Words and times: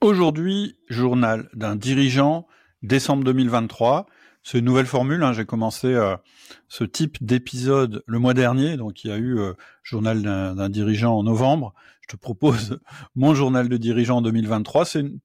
Aujourd'hui, 0.00 0.76
journal 0.88 1.48
d'un 1.54 1.74
dirigeant, 1.74 2.46
décembre 2.84 3.24
2023. 3.24 4.06
C'est 4.44 4.60
une 4.60 4.64
nouvelle 4.64 4.86
formule. 4.86 5.24
Hein. 5.24 5.32
J'ai 5.32 5.44
commencé 5.44 5.88
euh, 5.88 6.16
ce 6.68 6.84
type 6.84 7.18
d'épisode 7.20 8.04
le 8.06 8.20
mois 8.20 8.32
dernier, 8.32 8.76
donc 8.76 9.02
il 9.02 9.08
y 9.08 9.12
a 9.12 9.16
eu 9.16 9.40
euh, 9.40 9.54
journal 9.82 10.22
d'un 10.22 10.68
dirigeant 10.68 11.18
en 11.18 11.24
novembre. 11.24 11.74
Je 12.02 12.14
te 12.14 12.16
propose 12.16 12.78
mon 13.16 13.34
journal 13.34 13.68
de 13.68 13.76
dirigeant 13.76 14.18
en 14.18 14.22
2023. 14.22 14.84
C'est 14.84 15.00
une 15.00 15.18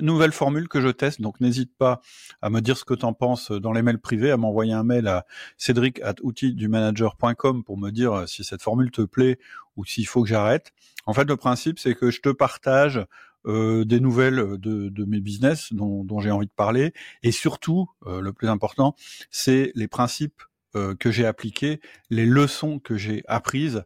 nouvelle 0.00 0.32
formule 0.32 0.66
que 0.66 0.80
je 0.80 0.88
teste, 0.88 1.20
donc 1.20 1.40
n'hésite 1.40 1.76
pas 1.78 2.00
à 2.42 2.50
me 2.50 2.60
dire 2.60 2.76
ce 2.76 2.84
que 2.84 2.94
tu 2.94 3.04
en 3.04 3.12
penses 3.12 3.52
dans 3.52 3.72
les 3.72 3.82
mails 3.82 4.00
privés, 4.00 4.32
à 4.32 4.36
m'envoyer 4.36 4.72
un 4.72 4.84
mail 4.84 5.06
à 5.06 5.24
cédric 5.56 6.00
at 6.02 6.14
pour 6.14 7.78
me 7.78 7.90
dire 7.90 8.12
euh, 8.12 8.26
si 8.26 8.42
cette 8.42 8.62
formule 8.62 8.90
te 8.90 9.02
plaît 9.02 9.38
ou 9.76 9.84
s'il 9.84 10.08
faut 10.08 10.22
que 10.24 10.28
j'arrête. 10.28 10.72
En 11.06 11.14
fait, 11.14 11.24
le 11.24 11.36
principe, 11.36 11.78
c'est 11.78 11.94
que 11.94 12.10
je 12.10 12.20
te 12.20 12.28
partage 12.28 13.06
euh, 13.46 13.84
des 13.84 14.00
nouvelles 14.00 14.58
de, 14.58 15.04
mes 15.04 15.20
business 15.20 15.72
dont, 15.72 16.20
j'ai 16.20 16.30
envie 16.30 16.46
de 16.46 16.52
parler, 16.52 16.92
et 17.22 17.32
surtout, 17.32 17.88
euh, 18.06 18.20
le 18.20 18.32
plus 18.32 18.48
important, 18.48 18.94
c'est 19.30 19.72
les 19.74 19.88
principes 19.88 20.42
euh, 20.76 20.94
que 20.94 21.10
j'ai 21.10 21.26
appliqués, 21.26 21.80
les 22.10 22.26
leçons 22.26 22.78
que 22.78 22.96
j'ai 22.96 23.22
apprises 23.26 23.84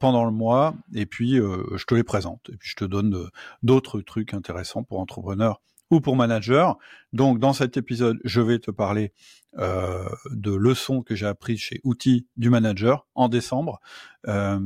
pendant 0.00 0.26
le 0.26 0.30
mois, 0.30 0.74
et 0.94 1.06
puis 1.06 1.36
je 1.36 1.84
te 1.86 1.94
les 1.94 2.04
présente, 2.04 2.50
et 2.52 2.58
puis 2.58 2.68
je 2.68 2.76
te 2.76 2.84
donne 2.84 3.30
d'autres 3.62 4.02
trucs 4.02 4.34
intéressants 4.34 4.82
pour 4.82 5.00
entrepreneurs 5.00 5.62
ou 5.90 6.02
pour 6.02 6.14
manager. 6.14 6.76
Donc 7.14 7.38
dans 7.38 7.54
cet 7.54 7.78
épisode, 7.78 8.20
je 8.22 8.42
vais 8.42 8.58
te 8.58 8.70
parler 8.70 9.14
euh, 9.58 10.08
de 10.30 10.50
leçons 10.50 11.02
que 11.02 11.14
j'ai 11.14 11.26
apprises 11.26 11.60
chez 11.60 11.80
Outils 11.84 12.26
du 12.36 12.48
Manager 12.48 13.06
en 13.14 13.28
décembre 13.28 13.80
euh, 14.26 14.58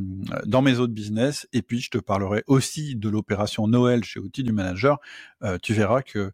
dans 0.45 0.63
mes 0.63 0.79
autres 0.79 0.93
business. 0.93 1.49
Et 1.53 1.63
puis 1.63 1.81
je 1.81 1.91
te 1.91 1.99
parlerai 1.99 2.45
aussi 2.47 2.95
de 2.95 3.09
l'opération 3.09 3.67
Noël 3.67 4.05
chez 4.05 4.21
Outils 4.21 4.45
du 4.45 4.53
Manager. 4.53 4.99
Euh, 5.43 5.59
tu 5.63 5.75
verras 5.75 6.03
que 6.03 6.33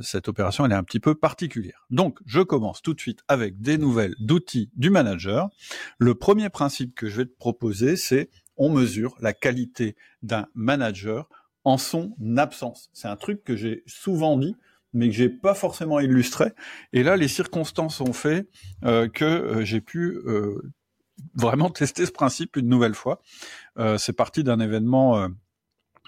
cette 0.00 0.28
opération 0.28 0.64
elle 0.64 0.72
est 0.72 0.76
un 0.76 0.82
petit 0.82 0.98
peu 0.98 1.14
particulière. 1.14 1.86
Donc 1.90 2.20
je 2.24 2.40
commence 2.40 2.80
tout 2.80 2.94
de 2.94 3.00
suite 3.00 3.20
avec 3.28 3.60
des 3.60 3.76
nouvelles 3.76 4.14
d'outils 4.18 4.70
du 4.76 4.88
manager. 4.88 5.50
Le 5.98 6.14
premier 6.14 6.48
principe 6.48 6.94
que 6.94 7.06
je 7.06 7.18
vais 7.18 7.26
te 7.26 7.36
proposer, 7.36 7.96
c'est 7.96 8.30
on 8.56 8.70
mesure 8.70 9.14
la 9.20 9.34
qualité 9.34 9.94
d'un 10.22 10.46
manager 10.54 11.28
en 11.64 11.78
son 11.78 12.14
absence. 12.36 12.90
C'est 12.92 13.08
un 13.08 13.16
truc 13.16 13.44
que 13.44 13.56
j'ai 13.56 13.82
souvent 13.86 14.36
dit, 14.36 14.56
mais 14.92 15.08
que 15.08 15.14
j'ai 15.14 15.28
pas 15.28 15.54
forcément 15.54 16.00
illustré. 16.00 16.52
Et 16.92 17.02
là, 17.02 17.16
les 17.16 17.28
circonstances 17.28 18.00
ont 18.00 18.12
fait 18.12 18.48
euh, 18.84 19.08
que 19.08 19.24
euh, 19.24 19.64
j'ai 19.64 19.80
pu 19.80 20.20
euh, 20.26 20.60
vraiment 21.34 21.70
tester 21.70 22.06
ce 22.06 22.12
principe 22.12 22.56
une 22.56 22.68
nouvelle 22.68 22.94
fois. 22.94 23.22
c'est 23.98 24.12
parti 24.12 24.44
d'un 24.44 24.60
événement 24.60 25.28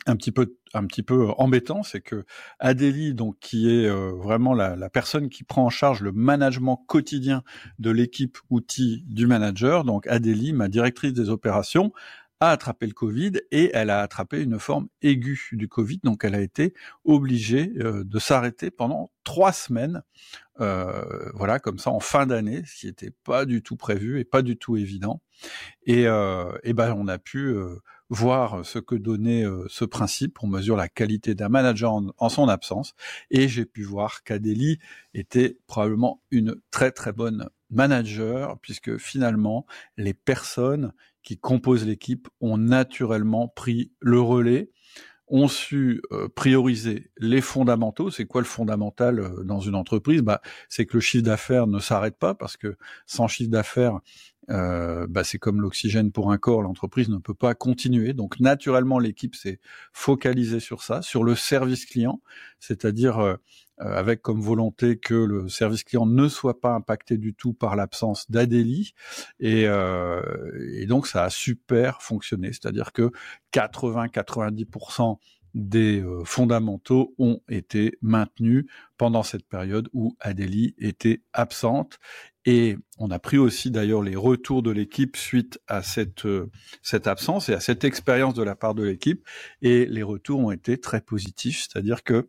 un 0.07 0.17
petit 0.17 0.33
peu 0.33 0.57
un 0.75 0.87
petit 0.87 1.05
peu 1.05 1.29
embêtant, 1.39 1.85
c'est 1.85 2.01
que 2.01 2.25
Adélie, 2.59 3.15
donc 3.15 3.39
qui 3.39 3.71
est 3.71 3.89
vraiment 3.89 4.55
la, 4.55 4.75
la, 4.75 4.91
personne 4.91 5.29
qui 5.29 5.45
prend 5.45 5.65
en 5.65 5.71
charge 5.71 6.03
le 6.03 6.11
management 6.11 6.85
quotidien 6.89 7.45
de 7.79 7.91
l'équipe 7.91 8.37
outils 8.51 9.05
du 9.07 9.29
manager, 9.29 9.85
donc 9.85 10.09
Adélie, 10.09 10.53
ma 10.53 10.67
directrice 10.67 11.13
des 11.13 11.31
opérations, 11.31 11.93
a 12.45 12.51
attrapé 12.51 12.87
le 12.87 12.93
Covid 12.93 13.33
et 13.51 13.71
elle 13.75 13.91
a 13.91 14.01
attrapé 14.01 14.41
une 14.43 14.59
forme 14.59 14.89
aiguë 15.03 15.51
du 15.53 15.69
Covid, 15.69 16.01
donc 16.03 16.25
elle 16.25 16.35
a 16.35 16.41
été 16.41 16.75
obligée 17.05 17.73
euh, 17.79 18.05
de 18.05 18.19
s'arrêter 18.19 18.71
pendant 18.71 19.11
trois 19.25 19.53
semaines, 19.53 20.03
euh, 20.61 21.31
voilà, 21.35 21.59
comme 21.59 21.79
ça 21.79 21.91
en 21.91 22.01
fin 22.01 22.27
d'année, 22.27 22.63
ce 22.67 22.81
qui 22.81 22.87
n'était 22.87 23.13
pas 23.25 23.45
du 23.45 23.63
tout 23.63 23.77
prévu 23.77 24.21
et 24.21 24.25
pas 24.25 24.43
du 24.43 24.57
tout 24.57 24.77
évident. 24.77 25.23
Et, 25.87 26.07
euh, 26.07 26.53
et 26.63 26.73
ben 26.73 26.95
on 26.97 27.09
a 27.09 27.19
pu 27.19 27.55
voir 28.11 28.65
ce 28.65 28.79
que 28.79 28.95
donnait 28.95 29.45
ce 29.69 29.85
principe. 29.85 30.43
On 30.43 30.47
mesure 30.47 30.77
la 30.77 30.89
qualité 30.89 31.35
d'un 31.35 31.49
manager 31.49 31.95
en, 32.17 32.29
son 32.29 32.49
absence. 32.49 32.95
Et 33.31 33.49
j'ai 33.49 33.65
pu 33.65 33.83
voir 33.83 34.23
qu'Adélie 34.23 34.79
était 35.15 35.59
probablement 35.67 36.23
une 36.31 36.55
très 36.71 36.93
très 36.93 37.13
bonne 37.13 37.49
manager, 37.75 38.59
puisque 38.61 38.97
finalement, 38.99 39.67
les 39.97 40.15
personnes 40.15 40.93
qui 41.23 41.39
composent 41.39 41.87
l'équipe 41.87 42.29
ont 42.41 42.59
naturellement 42.59 43.49
pris 43.49 43.93
le 44.01 44.21
relais, 44.21 44.71
ont 45.27 45.49
su 45.49 46.03
euh, 46.13 46.29
prioriser 46.29 47.11
les 47.19 47.41
fondamentaux. 47.41 48.11
C'est 48.11 48.27
quoi 48.27 48.43
le 48.43 48.47
fondamental 48.47 49.21
euh, 49.21 49.43
dans 49.43 49.61
une 49.61 49.75
entreprise? 49.75 50.21
Bah, 50.21 50.43
C'est 50.69 50.85
que 50.87 50.95
le 50.95 51.01
chiffre 51.01 51.25
d'affaires 51.25 51.67
ne 51.67 51.79
s'arrête 51.79 52.19
pas, 52.19 52.35
parce 52.35 52.57
que 52.57 52.77
sans 53.07 53.27
chiffre 53.27 53.51
d'affaires, 53.51 54.01
euh, 54.51 55.07
bah, 55.09 55.25
c'est 55.25 55.39
comme 55.39 55.61
l'oxygène 55.61 56.13
pour 56.13 56.33
un 56.33 56.39
corps, 56.39 56.63
l'entreprise 56.63 57.09
ne 57.09 57.19
peut 57.19 57.35
pas 57.35 57.55
continuer. 57.55 58.13
Donc 58.13 58.41
naturellement, 58.41 58.99
l'équipe 58.99 59.35
s'est 59.35 59.61
focalisée 59.93 60.61
sur 60.61 60.83
ça, 60.83 61.03
sur 61.03 61.25
le 61.25 61.35
service 61.35 61.87
client, 61.87 62.21
c'est-à-dire 62.61 63.19
euh, 63.19 63.37
avec 63.79 64.23
comme 64.23 64.41
volonté 64.41 64.99
que 64.99 65.15
le 65.15 65.49
service 65.49 65.83
client 65.83 66.07
ne 66.07 66.29
soit 66.29 66.61
pas 66.61 66.75
impacté 66.75 67.19
du 67.19 67.35
tout 67.35 67.55
par 67.55 67.75
l'absence 67.75 68.31
d'Adélie. 68.31 68.95
Et, 69.41 69.67
euh, 69.67 70.23
et, 70.73 70.87
donc 70.87 71.09
ça 71.09 71.25
a 71.25 71.31
super 71.31 72.01
fonctionné, 72.01 72.53
c'est-à-dire 72.53 72.93
que 72.93 73.11
80-90% 73.53 75.19
des 75.55 76.03
euh, 76.03 76.25
fondamentaux 76.25 77.15
ont 77.19 77.41
été 77.49 77.97
maintenus 78.01 78.67
pendant 78.97 79.23
cette 79.23 79.47
période 79.47 79.89
où 79.93 80.17
Adélie 80.21 80.75
était 80.79 81.23
absente. 81.33 81.99
Et 82.47 82.77
on 82.99 83.11
a 83.11 83.19
pris 83.19 83.39
aussi 83.39 83.71
d'ailleurs 83.71 84.03
les 84.03 84.17
retours 84.17 84.63
de 84.63 84.71
l'équipe 84.71 85.17
suite 85.17 85.59
à 85.67 85.83
cette, 85.83 86.27
cette 86.83 87.07
absence 87.07 87.49
et 87.49 87.55
à 87.55 87.61
cette 87.61 87.85
expérience 87.85 88.35
de 88.35 88.43
la 88.43 88.55
part 88.55 88.75
de 88.75 88.83
l'équipe. 88.83 89.27
Et 89.63 89.87
les 89.87 90.03
retours 90.03 90.41
ont 90.41 90.51
été 90.51 90.79
très 90.79 91.01
positifs, 91.01 91.67
c'est-à-dire 91.69 92.05
que 92.05 92.29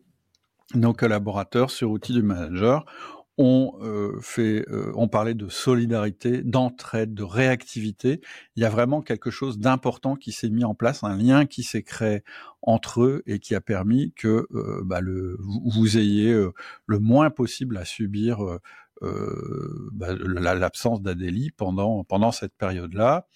nos 0.74 0.94
collaborateurs 0.94 1.70
sur 1.70 1.92
outils 1.92 2.14
du 2.14 2.24
manager 2.24 2.86
ont 3.38 3.74
euh, 3.82 4.18
fait, 4.22 4.66
euh, 4.70 4.92
ont 4.96 5.10
parlé 5.10 5.34
de 5.34 5.50
solidarité, 5.50 6.42
d'entraide, 6.42 7.14
de 7.14 7.24
réactivité. 7.24 8.22
Il 8.56 8.64
y 8.64 8.66
a 8.66 8.70
vraiment 8.70 9.02
quelque 9.02 9.30
chose 9.30 9.60
d'important 9.60 10.16
qui 10.16 10.32
s'est 10.32 10.50
mis 10.50 10.64
en 10.64 10.74
place, 10.74 11.04
un 11.04 11.18
lien 11.18 11.46
qui 11.46 11.64
s'est 11.64 11.84
créé 11.84 12.24
entre 12.62 13.04
eux 13.04 13.24
et 13.26 13.40
qui 13.40 13.54
a 13.54 13.62
permis 13.62 14.14
que 14.14 14.48
euh, 14.54 14.82
bah, 14.86 15.02
le, 15.02 15.38
vous 15.40 15.98
ayez 15.98 16.34
le 16.86 17.00
moins 17.00 17.30
possible 17.30 17.78
à 17.78 17.84
subir 17.84 18.40
bah, 19.02 20.14
l'absence 20.14 21.02
d'Adélie 21.02 21.52
pendant 21.52 22.04
pendant 22.04 22.32
cette 22.32 22.54
période-là. 22.54 23.28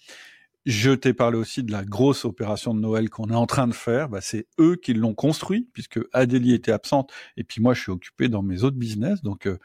Je 0.66 0.90
t'ai 0.90 1.14
parlé 1.14 1.38
aussi 1.38 1.62
de 1.62 1.72
la 1.72 1.84
grosse 1.84 2.26
opération 2.26 2.74
de 2.74 2.80
Noël 2.80 3.08
qu'on 3.08 3.30
est 3.30 3.34
en 3.34 3.46
train 3.46 3.66
de 3.66 3.72
faire. 3.72 4.10
Bah, 4.10 4.20
c'est 4.20 4.46
eux 4.60 4.76
qui 4.76 4.92
l'ont 4.92 5.14
construit, 5.14 5.68
puisque 5.72 5.98
Adélie 6.12 6.52
était 6.52 6.72
absente, 6.72 7.10
et 7.38 7.44
puis 7.44 7.62
moi 7.62 7.72
je 7.72 7.80
suis 7.80 7.90
occupé 7.90 8.28
dans 8.28 8.42
mes 8.42 8.62
autres 8.62 8.76
business, 8.76 9.22
donc 9.22 9.46
euh, 9.46 9.58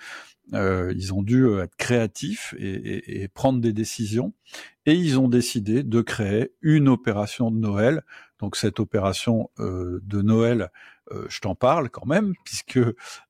euh 0.53 0.94
ils 0.95 1.13
ont 1.13 1.22
dû 1.22 1.44
euh, 1.45 1.63
être 1.63 1.75
créatifs 1.75 2.56
et, 2.57 3.27
prendre 3.33 3.59
des 3.59 3.73
décisions, 3.73 4.33
et 4.85 4.94
ils 4.94 5.19
ont 5.19 5.27
décidé 5.27 5.83
de 5.83 6.01
créer 6.01 6.53
une 6.62 6.88
opération 6.88 7.51
de 7.51 7.57
Noël. 7.57 8.03
Donc 8.39 8.56
cette 8.56 8.79
opération 8.79 9.50
euh, 9.59 10.00
de 10.03 10.22
Noël, 10.22 10.72
euh, 11.11 11.27
je 11.29 11.39
t'en 11.39 11.53
parle 11.53 11.89
quand 11.89 12.05
même, 12.05 12.33
puisque 12.43 12.79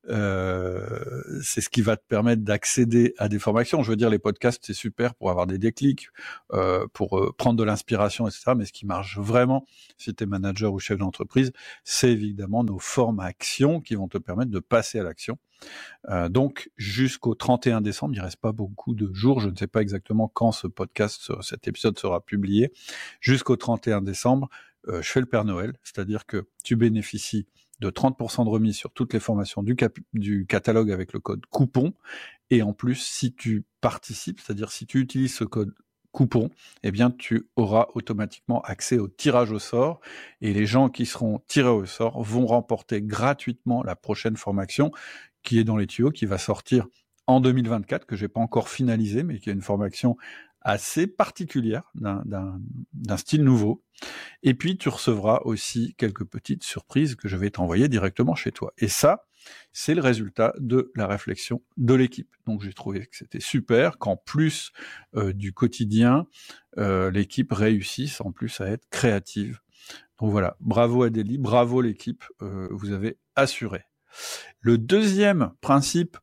euh, 0.08 1.22
c'est 1.42 1.60
ce 1.60 1.68
qui 1.68 1.82
va 1.82 1.96
te 1.96 2.04
permettre 2.06 2.42
d'accéder 2.42 3.14
à 3.18 3.28
des 3.28 3.38
formations. 3.38 3.82
Je 3.82 3.90
veux 3.90 3.96
dire, 3.96 4.08
les 4.08 4.18
podcasts, 4.18 4.64
c'est 4.64 4.74
super 4.74 5.14
pour 5.14 5.30
avoir 5.30 5.46
des 5.46 5.58
déclics, 5.58 6.08
euh, 6.52 6.86
pour 6.94 7.34
prendre 7.36 7.58
de 7.58 7.64
l'inspiration, 7.64 8.26
etc. 8.26 8.52
Mais 8.56 8.64
ce 8.64 8.72
qui 8.72 8.86
marche 8.86 9.18
vraiment, 9.18 9.66
si 9.98 10.14
tu 10.14 10.24
es 10.24 10.26
manager 10.26 10.72
ou 10.72 10.78
chef 10.78 10.98
d'entreprise, 10.98 11.52
c'est 11.84 12.10
évidemment 12.10 12.64
nos 12.64 12.78
formations 12.78 13.80
qui 13.80 13.94
vont 13.94 14.08
te 14.08 14.18
permettre 14.18 14.50
de 14.50 14.60
passer 14.60 14.98
à 14.98 15.02
l'action. 15.02 15.38
donc 16.28 16.70
jusqu'au 16.76 17.34
31 17.34 17.80
décembre, 17.80 18.14
il 18.14 18.20
reste 18.20 18.36
pas 18.36 18.52
beaucoup 18.52 18.94
de 18.94 19.12
jours. 19.12 19.40
Je 19.40 19.48
ne 19.48 19.56
sais 19.56 19.66
pas 19.66 19.80
exactement 19.80 20.28
quand 20.28 20.52
ce 20.52 20.66
podcast, 20.66 21.32
cet 21.42 21.66
épisode 21.68 21.98
sera 21.98 22.20
publié. 22.20 22.72
Jusqu'au 23.20 23.56
31 23.56 24.02
décembre, 24.02 24.48
je 24.86 25.00
fais 25.02 25.20
le 25.20 25.26
Père 25.26 25.44
Noël, 25.44 25.72
c'est-à-dire 25.82 26.26
que 26.26 26.46
tu 26.62 26.76
bénéficies 26.76 27.46
de 27.80 27.90
30% 27.90 28.44
de 28.44 28.50
remise 28.50 28.76
sur 28.76 28.92
toutes 28.92 29.12
les 29.12 29.20
formations 29.20 29.62
du, 29.62 30.46
catalogue 30.46 30.90
avec 30.90 31.12
le 31.12 31.20
code 31.20 31.44
coupon. 31.46 31.94
Et 32.50 32.62
en 32.62 32.72
plus, 32.72 32.96
si 32.96 33.34
tu 33.34 33.64
participes, 33.80 34.40
c'est-à-dire 34.40 34.70
si 34.70 34.86
tu 34.86 35.00
utilises 35.00 35.34
ce 35.34 35.44
code 35.44 35.74
coupon, 36.12 36.48
eh 36.82 36.90
bien, 36.90 37.10
tu 37.10 37.48
auras 37.56 37.88
automatiquement 37.94 38.62
accès 38.62 38.98
au 38.98 39.08
tirage 39.08 39.52
au 39.52 39.58
sort 39.58 40.00
et 40.40 40.54
les 40.54 40.64
gens 40.64 40.88
qui 40.88 41.04
seront 41.04 41.42
tirés 41.46 41.68
au 41.68 41.84
sort 41.84 42.22
vont 42.22 42.46
remporter 42.46 43.02
gratuitement 43.02 43.82
la 43.82 43.96
prochaine 43.96 44.36
formation 44.36 44.90
qui 45.42 45.58
est 45.58 45.64
dans 45.64 45.76
les 45.76 45.86
tuyaux, 45.86 46.10
qui 46.10 46.24
va 46.24 46.38
sortir 46.38 46.86
en 47.26 47.40
2024, 47.40 48.06
que 48.06 48.16
j'ai 48.16 48.28
pas 48.28 48.40
encore 48.40 48.68
finalisé, 48.68 49.22
mais 49.22 49.38
qui 49.38 49.50
est 49.50 49.52
une 49.52 49.60
formation 49.60 50.16
assez 50.66 51.06
particulière, 51.06 51.84
d'un 51.94 53.16
style 53.16 53.44
nouveau. 53.44 53.84
Et 54.42 54.52
puis, 54.52 54.76
tu 54.76 54.88
recevras 54.88 55.40
aussi 55.44 55.94
quelques 55.96 56.24
petites 56.24 56.64
surprises 56.64 57.14
que 57.14 57.28
je 57.28 57.36
vais 57.36 57.50
t'envoyer 57.50 57.88
directement 57.88 58.34
chez 58.34 58.50
toi. 58.50 58.74
Et 58.76 58.88
ça, 58.88 59.26
c'est 59.72 59.94
le 59.94 60.02
résultat 60.02 60.54
de 60.58 60.90
la 60.96 61.06
réflexion 61.06 61.62
de 61.76 61.94
l'équipe. 61.94 62.34
Donc 62.46 62.62
j'ai 62.62 62.72
trouvé 62.72 63.06
que 63.06 63.16
c'était 63.16 63.38
super 63.38 63.96
qu'en 63.98 64.16
plus 64.16 64.72
euh, 65.14 65.32
du 65.32 65.52
quotidien, 65.52 66.26
euh, 66.78 67.12
l'équipe 67.12 67.52
réussisse 67.52 68.20
en 68.20 68.32
plus 68.32 68.60
à 68.60 68.66
être 68.66 68.88
créative 68.90 69.60
Donc 70.20 70.32
voilà, 70.32 70.56
bravo 70.58 71.04
Adélie, 71.04 71.38
bravo 71.38 71.80
l'équipe, 71.80 72.24
euh, 72.42 72.66
vous 72.72 72.90
avez 72.90 73.18
assuré. 73.36 73.84
Le 74.58 74.78
deuxième 74.78 75.52
principe 75.60 76.18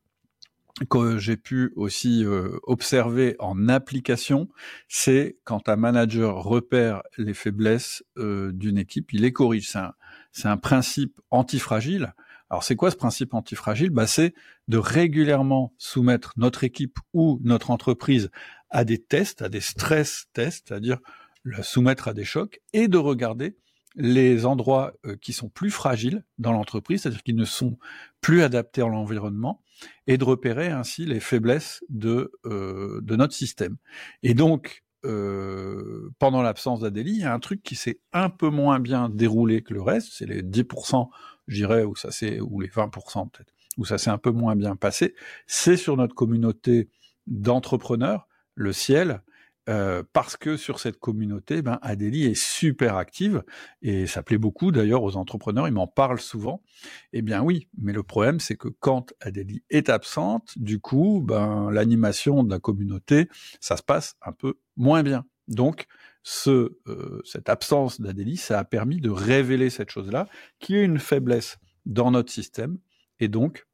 que 0.90 1.18
j'ai 1.18 1.36
pu 1.36 1.72
aussi 1.76 2.24
euh, 2.24 2.58
observer 2.64 3.36
en 3.38 3.68
application, 3.68 4.48
c'est 4.88 5.38
quand 5.44 5.68
un 5.68 5.76
manager 5.76 6.42
repère 6.42 7.02
les 7.16 7.34
faiblesses 7.34 8.02
euh, 8.18 8.50
d'une 8.52 8.78
équipe, 8.78 9.12
il 9.12 9.22
les 9.22 9.32
corrige. 9.32 9.68
C'est 9.70 9.78
un, 9.78 9.94
c'est 10.32 10.48
un 10.48 10.56
principe 10.56 11.20
antifragile. 11.30 12.14
Alors 12.50 12.64
c'est 12.64 12.76
quoi 12.76 12.90
ce 12.90 12.96
principe 12.96 13.34
antifragile? 13.34 13.90
Bah, 13.90 14.06
C'est 14.06 14.34
de 14.68 14.78
régulièrement 14.78 15.72
soumettre 15.78 16.32
notre 16.36 16.64
équipe 16.64 16.98
ou 17.12 17.40
notre 17.42 17.70
entreprise 17.70 18.30
à 18.70 18.84
des 18.84 18.98
tests, 18.98 19.42
à 19.42 19.48
des 19.48 19.60
stress 19.60 20.26
tests, 20.32 20.68
c'est-à-dire 20.68 20.98
la 21.44 21.62
soumettre 21.62 22.08
à 22.08 22.14
des 22.14 22.24
chocs, 22.24 22.60
et 22.72 22.88
de 22.88 22.98
regarder 22.98 23.56
les 23.94 24.46
endroits 24.46 24.92
euh, 25.06 25.16
qui 25.16 25.32
sont 25.32 25.48
plus 25.48 25.70
fragiles 25.70 26.24
dans 26.38 26.52
l'entreprise, 26.52 27.02
c'est-à-dire 27.02 27.22
qui 27.22 27.34
ne 27.34 27.44
sont 27.44 27.78
plus 28.20 28.42
adaptés 28.42 28.82
à 28.82 28.88
l'environnement, 28.88 29.62
et 30.06 30.18
de 30.18 30.24
repérer 30.24 30.68
ainsi 30.68 31.06
les 31.06 31.20
faiblesses 31.20 31.84
de, 31.88 32.32
euh, 32.46 33.00
de 33.02 33.16
notre 33.16 33.34
système. 33.34 33.76
Et 34.22 34.34
donc, 34.34 34.84
euh, 35.04 36.10
pendant 36.18 36.42
l'absence 36.42 36.80
d'Adélie, 36.80 37.12
il 37.12 37.20
y 37.20 37.24
a 37.24 37.34
un 37.34 37.40
truc 37.40 37.62
qui 37.62 37.76
s'est 37.76 38.00
un 38.12 38.30
peu 38.30 38.48
moins 38.48 38.80
bien 38.80 39.08
déroulé 39.10 39.62
que 39.62 39.74
le 39.74 39.82
reste, 39.82 40.08
c'est 40.12 40.26
les 40.26 40.42
10%, 40.42 41.08
je 41.46 41.56
dirais, 41.56 41.84
où 41.84 41.94
ça 41.94 42.10
c'est, 42.10 42.40
ou 42.40 42.60
les 42.60 42.68
20% 42.68 43.28
peut-être, 43.30 43.52
où 43.76 43.84
ça 43.84 43.98
s'est 43.98 44.10
un 44.10 44.18
peu 44.18 44.30
moins 44.30 44.56
bien 44.56 44.76
passé, 44.76 45.14
c'est 45.46 45.76
sur 45.76 45.96
notre 45.96 46.14
communauté 46.14 46.88
d'entrepreneurs, 47.26 48.28
le 48.54 48.72
ciel, 48.72 49.22
euh, 49.68 50.02
parce 50.12 50.36
que 50.36 50.56
sur 50.56 50.78
cette 50.78 50.98
communauté, 50.98 51.62
ben, 51.62 51.78
Adélie 51.82 52.26
est 52.26 52.34
super 52.38 52.96
active 52.96 53.42
et 53.82 54.06
ça 54.06 54.22
plaît 54.22 54.38
beaucoup 54.38 54.72
d'ailleurs 54.72 55.02
aux 55.02 55.16
entrepreneurs, 55.16 55.68
ils 55.68 55.74
m'en 55.74 55.86
parlent 55.86 56.20
souvent. 56.20 56.62
Eh 57.12 57.22
bien 57.22 57.42
oui, 57.42 57.68
mais 57.78 57.92
le 57.92 58.02
problème 58.02 58.40
c'est 58.40 58.56
que 58.56 58.68
quand 58.68 59.12
Adélie 59.20 59.62
est 59.70 59.88
absente, 59.88 60.52
du 60.56 60.80
coup, 60.80 61.22
ben, 61.24 61.70
l'animation 61.70 62.44
de 62.44 62.50
la 62.50 62.58
communauté, 62.58 63.28
ça 63.60 63.76
se 63.76 63.82
passe 63.82 64.16
un 64.22 64.32
peu 64.32 64.54
moins 64.76 65.02
bien. 65.02 65.24
Donc, 65.48 65.86
ce, 66.22 66.78
euh, 66.86 67.20
cette 67.24 67.48
absence 67.48 68.00
d'Adélie, 68.00 68.38
ça 68.38 68.58
a 68.58 68.64
permis 68.64 69.00
de 69.00 69.10
révéler 69.10 69.70
cette 69.70 69.90
chose-là, 69.90 70.26
qui 70.58 70.76
est 70.76 70.84
une 70.84 70.98
faiblesse 70.98 71.58
dans 71.84 72.10
notre 72.10 72.32
système, 72.32 72.78
et 73.20 73.28
donc 73.28 73.66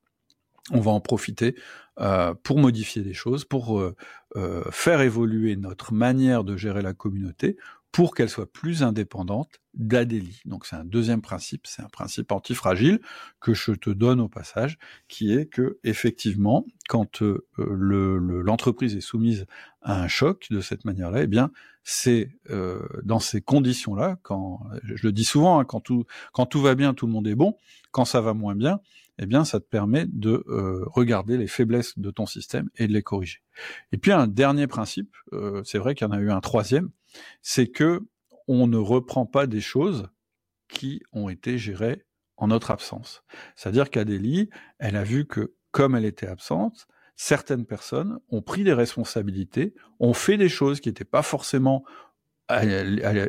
on 0.70 0.80
va 0.80 0.90
en 0.90 1.00
profiter 1.00 1.54
euh, 2.00 2.34
pour 2.42 2.58
modifier 2.58 3.02
des 3.02 3.12
choses, 3.12 3.44
pour 3.44 3.78
euh, 3.78 3.94
euh, 4.36 4.62
faire 4.70 5.02
évoluer 5.02 5.56
notre 5.56 5.92
manière 5.92 6.44
de 6.44 6.56
gérer 6.56 6.82
la 6.82 6.94
communauté, 6.94 7.56
pour 7.92 8.14
qu'elle 8.14 8.30
soit 8.30 8.50
plus 8.50 8.82
indépendante 8.84 9.60
d'Adélie. 9.74 10.40
Donc 10.44 10.64
c'est 10.64 10.76
un 10.76 10.84
deuxième 10.84 11.20
principe, 11.20 11.66
c'est 11.66 11.82
un 11.82 11.88
principe 11.88 12.30
antifragile 12.32 13.00
que 13.40 13.52
je 13.52 13.72
te 13.72 13.90
donne 13.90 14.20
au 14.20 14.28
passage, 14.28 14.78
qui 15.08 15.32
est 15.34 15.46
que 15.46 15.78
effectivement, 15.82 16.64
quand 16.88 17.20
l'entreprise 17.58 18.94
est 18.94 19.00
soumise 19.00 19.46
à 19.82 20.00
un 20.00 20.06
choc 20.06 20.46
de 20.50 20.60
cette 20.60 20.84
manière-là, 20.84 21.24
eh 21.24 21.26
bien 21.26 21.50
c'est 21.82 22.30
dans 23.02 23.18
ces 23.18 23.40
conditions-là, 23.40 24.18
quand 24.22 24.60
je 24.84 25.04
le 25.04 25.12
dis 25.12 25.24
souvent, 25.24 25.58
hein, 25.58 25.64
quand 25.64 25.80
tout 25.80 26.04
quand 26.32 26.46
tout 26.46 26.60
va 26.60 26.76
bien, 26.76 26.94
tout 26.94 27.06
le 27.06 27.12
monde 27.12 27.26
est 27.26 27.34
bon. 27.34 27.56
Quand 27.90 28.04
ça 28.04 28.20
va 28.20 28.34
moins 28.34 28.54
bien, 28.54 28.80
eh 29.22 29.26
bien, 29.26 29.44
ça 29.44 29.60
te 29.60 29.66
permet 29.66 30.06
de 30.06 30.44
euh, 30.48 30.82
regarder 30.86 31.36
les 31.36 31.46
faiblesses 31.46 31.98
de 31.98 32.10
ton 32.10 32.24
système 32.24 32.70
et 32.76 32.88
de 32.88 32.92
les 32.92 33.02
corriger. 33.02 33.42
Et 33.92 33.98
puis 33.98 34.12
un 34.12 34.26
dernier 34.26 34.66
principe, 34.66 35.14
euh, 35.34 35.62
c'est 35.64 35.78
vrai 35.78 35.94
qu'il 35.94 36.06
y 36.06 36.10
en 36.10 36.12
a 36.14 36.18
eu 36.18 36.30
un 36.30 36.40
troisième, 36.40 36.90
c'est 37.42 37.66
que 37.66 38.00
on 38.48 38.66
ne 38.66 38.78
reprend 38.78 39.26
pas 39.26 39.46
des 39.46 39.60
choses 39.60 40.08
qui 40.68 41.02
ont 41.12 41.28
été 41.28 41.58
gérées 41.58 42.06
en 42.38 42.48
notre 42.48 42.70
absence. 42.70 43.22
C'est-à-dire 43.56 43.90
qu'Adélie, 43.90 44.48
elle 44.78 44.96
a 44.96 45.04
vu 45.04 45.26
que 45.26 45.54
comme 45.70 45.94
elle 45.94 46.06
était 46.06 46.26
absente, 46.26 46.88
certaines 47.14 47.66
personnes 47.66 48.18
ont 48.30 48.40
pris 48.40 48.64
des 48.64 48.72
responsabilités, 48.72 49.74
ont 49.98 50.14
fait 50.14 50.38
des 50.38 50.48
choses 50.48 50.80
qui 50.80 50.88
n'étaient 50.88 51.04
pas 51.04 51.22
forcément 51.22 51.84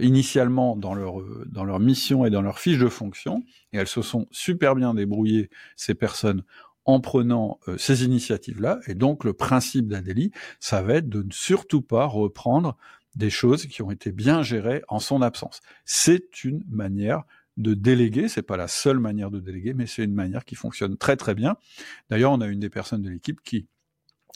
initialement 0.01 0.75
dans 0.75 0.93
leur, 0.93 1.15
dans 1.45 1.63
leur 1.63 1.79
mission 1.79 2.25
et 2.25 2.29
dans 2.29 2.41
leur 2.41 2.59
fiche 2.59 2.79
de 2.79 2.89
fonction, 2.89 3.43
et 3.73 3.77
elles 3.77 3.87
se 3.87 4.01
sont 4.01 4.27
super 4.31 4.75
bien 4.75 4.93
débrouillées, 4.93 5.49
ces 5.75 5.95
personnes, 5.95 6.43
en 6.85 6.99
prenant 6.99 7.59
euh, 7.67 7.77
ces 7.77 8.03
initiatives-là. 8.03 8.79
Et 8.87 8.95
donc 8.95 9.23
le 9.23 9.33
principe 9.33 9.87
d'Adélie, 9.87 10.31
ça 10.59 10.81
va 10.81 10.95
être 10.95 11.09
de 11.09 11.23
ne 11.23 11.31
surtout 11.31 11.81
pas 11.81 12.05
reprendre 12.05 12.77
des 13.15 13.29
choses 13.29 13.65
qui 13.65 13.81
ont 13.81 13.91
été 13.91 14.11
bien 14.11 14.41
gérées 14.41 14.81
en 14.87 14.99
son 14.99 15.21
absence. 15.21 15.61
C'est 15.85 16.43
une 16.43 16.63
manière 16.69 17.23
de 17.57 17.73
déléguer, 17.73 18.29
c'est 18.29 18.41
pas 18.41 18.57
la 18.57 18.67
seule 18.67 18.99
manière 18.99 19.29
de 19.29 19.39
déléguer, 19.39 19.73
mais 19.73 19.85
c'est 19.85 20.03
une 20.03 20.13
manière 20.13 20.45
qui 20.45 20.55
fonctionne 20.55 20.97
très 20.97 21.17
très 21.17 21.35
bien. 21.35 21.57
D'ailleurs, 22.09 22.31
on 22.31 22.41
a 22.41 22.47
une 22.47 22.59
des 22.59 22.69
personnes 22.69 23.01
de 23.01 23.09
l'équipe 23.09 23.41
qui 23.41 23.67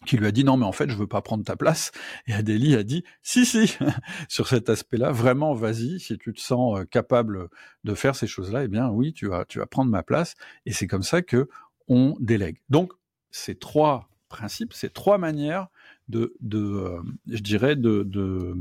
qui 0.06 0.18
lui 0.18 0.28
a 0.28 0.32
dit 0.32 0.44
non 0.44 0.58
mais 0.58 0.66
en 0.66 0.72
fait 0.72 0.90
je 0.90 0.96
veux 0.96 1.08
pas 1.08 1.22
prendre 1.22 1.44
ta 1.44 1.56
place. 1.56 1.92
Et 2.28 2.34
Adélie 2.34 2.76
a 2.76 2.84
dit 2.84 3.04
si 3.24 3.46
si 3.46 3.78
sur 4.30 4.48
cet 4.48 4.70
aspect-là 4.70 5.12
vraiment 5.12 5.54
vas-y 5.54 6.00
si 6.00 6.18
tu 6.18 6.34
te 6.34 6.42
sens 6.42 6.80
euh, 6.80 6.86
capable 6.86 7.50
de 7.84 7.94
faire 7.94 8.16
ces 8.16 8.28
choses-là 8.28 8.64
eh 8.64 8.68
bien 8.68 8.90
oui 8.90 9.14
tu 9.14 9.28
vas 9.28 9.46
tu 9.46 9.60
vas 9.60 9.66
prendre 9.66 9.92
ma 9.92 10.04
place. 10.04 10.36
Et 10.66 10.74
c'est 10.74 10.88
comme 10.88 11.04
ça 11.04 11.22
que 11.22 11.50
on 11.88 12.16
délègue. 12.20 12.62
Donc 12.70 12.94
ces 13.32 13.56
trois 13.56 14.10
principes 14.30 14.74
ces 14.74 14.90
trois 14.90 15.18
manières 15.18 15.68
de, 16.08 16.36
de 16.42 16.60
euh, 16.60 17.02
je 17.28 17.42
dirais 17.42 17.76
de 17.76 18.04
de, 18.04 18.56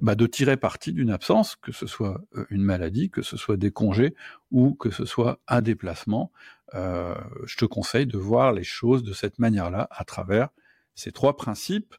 bah, 0.00 0.14
de 0.14 0.26
tirer 0.26 0.56
parti 0.56 0.92
d'une 0.92 1.10
absence 1.10 1.56
que 1.56 1.72
ce 1.72 1.86
soit 1.86 2.20
euh, 2.36 2.44
une 2.50 2.62
maladie 2.62 3.10
que 3.10 3.22
ce 3.22 3.36
soit 3.36 3.56
des 3.56 3.70
congés 3.70 4.14
ou 4.50 4.74
que 4.74 4.90
ce 4.90 5.04
soit 5.04 5.38
un 5.46 5.62
déplacement 5.62 6.32
euh, 6.74 7.14
je 7.46 7.56
te 7.56 7.64
conseille 7.64 8.06
de 8.06 8.18
voir 8.18 8.52
les 8.52 8.64
choses 8.64 9.02
de 9.02 9.12
cette 9.12 9.38
manière-là 9.38 9.88
à 9.90 10.04
travers 10.04 10.48
ces 10.94 11.12
trois 11.12 11.36
principes. 11.36 11.94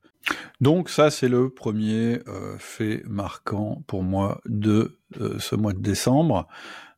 Donc 0.61 0.89
ça, 0.89 1.09
c'est 1.09 1.29
le 1.29 1.50
premier 1.50 2.19
euh, 2.27 2.57
fait 2.59 3.01
marquant 3.06 3.83
pour 3.88 4.03
moi 4.03 4.41
de 4.45 4.97
euh, 5.19 5.39
ce 5.39 5.56
mois 5.56 5.73
de 5.73 5.79
décembre. 5.79 6.47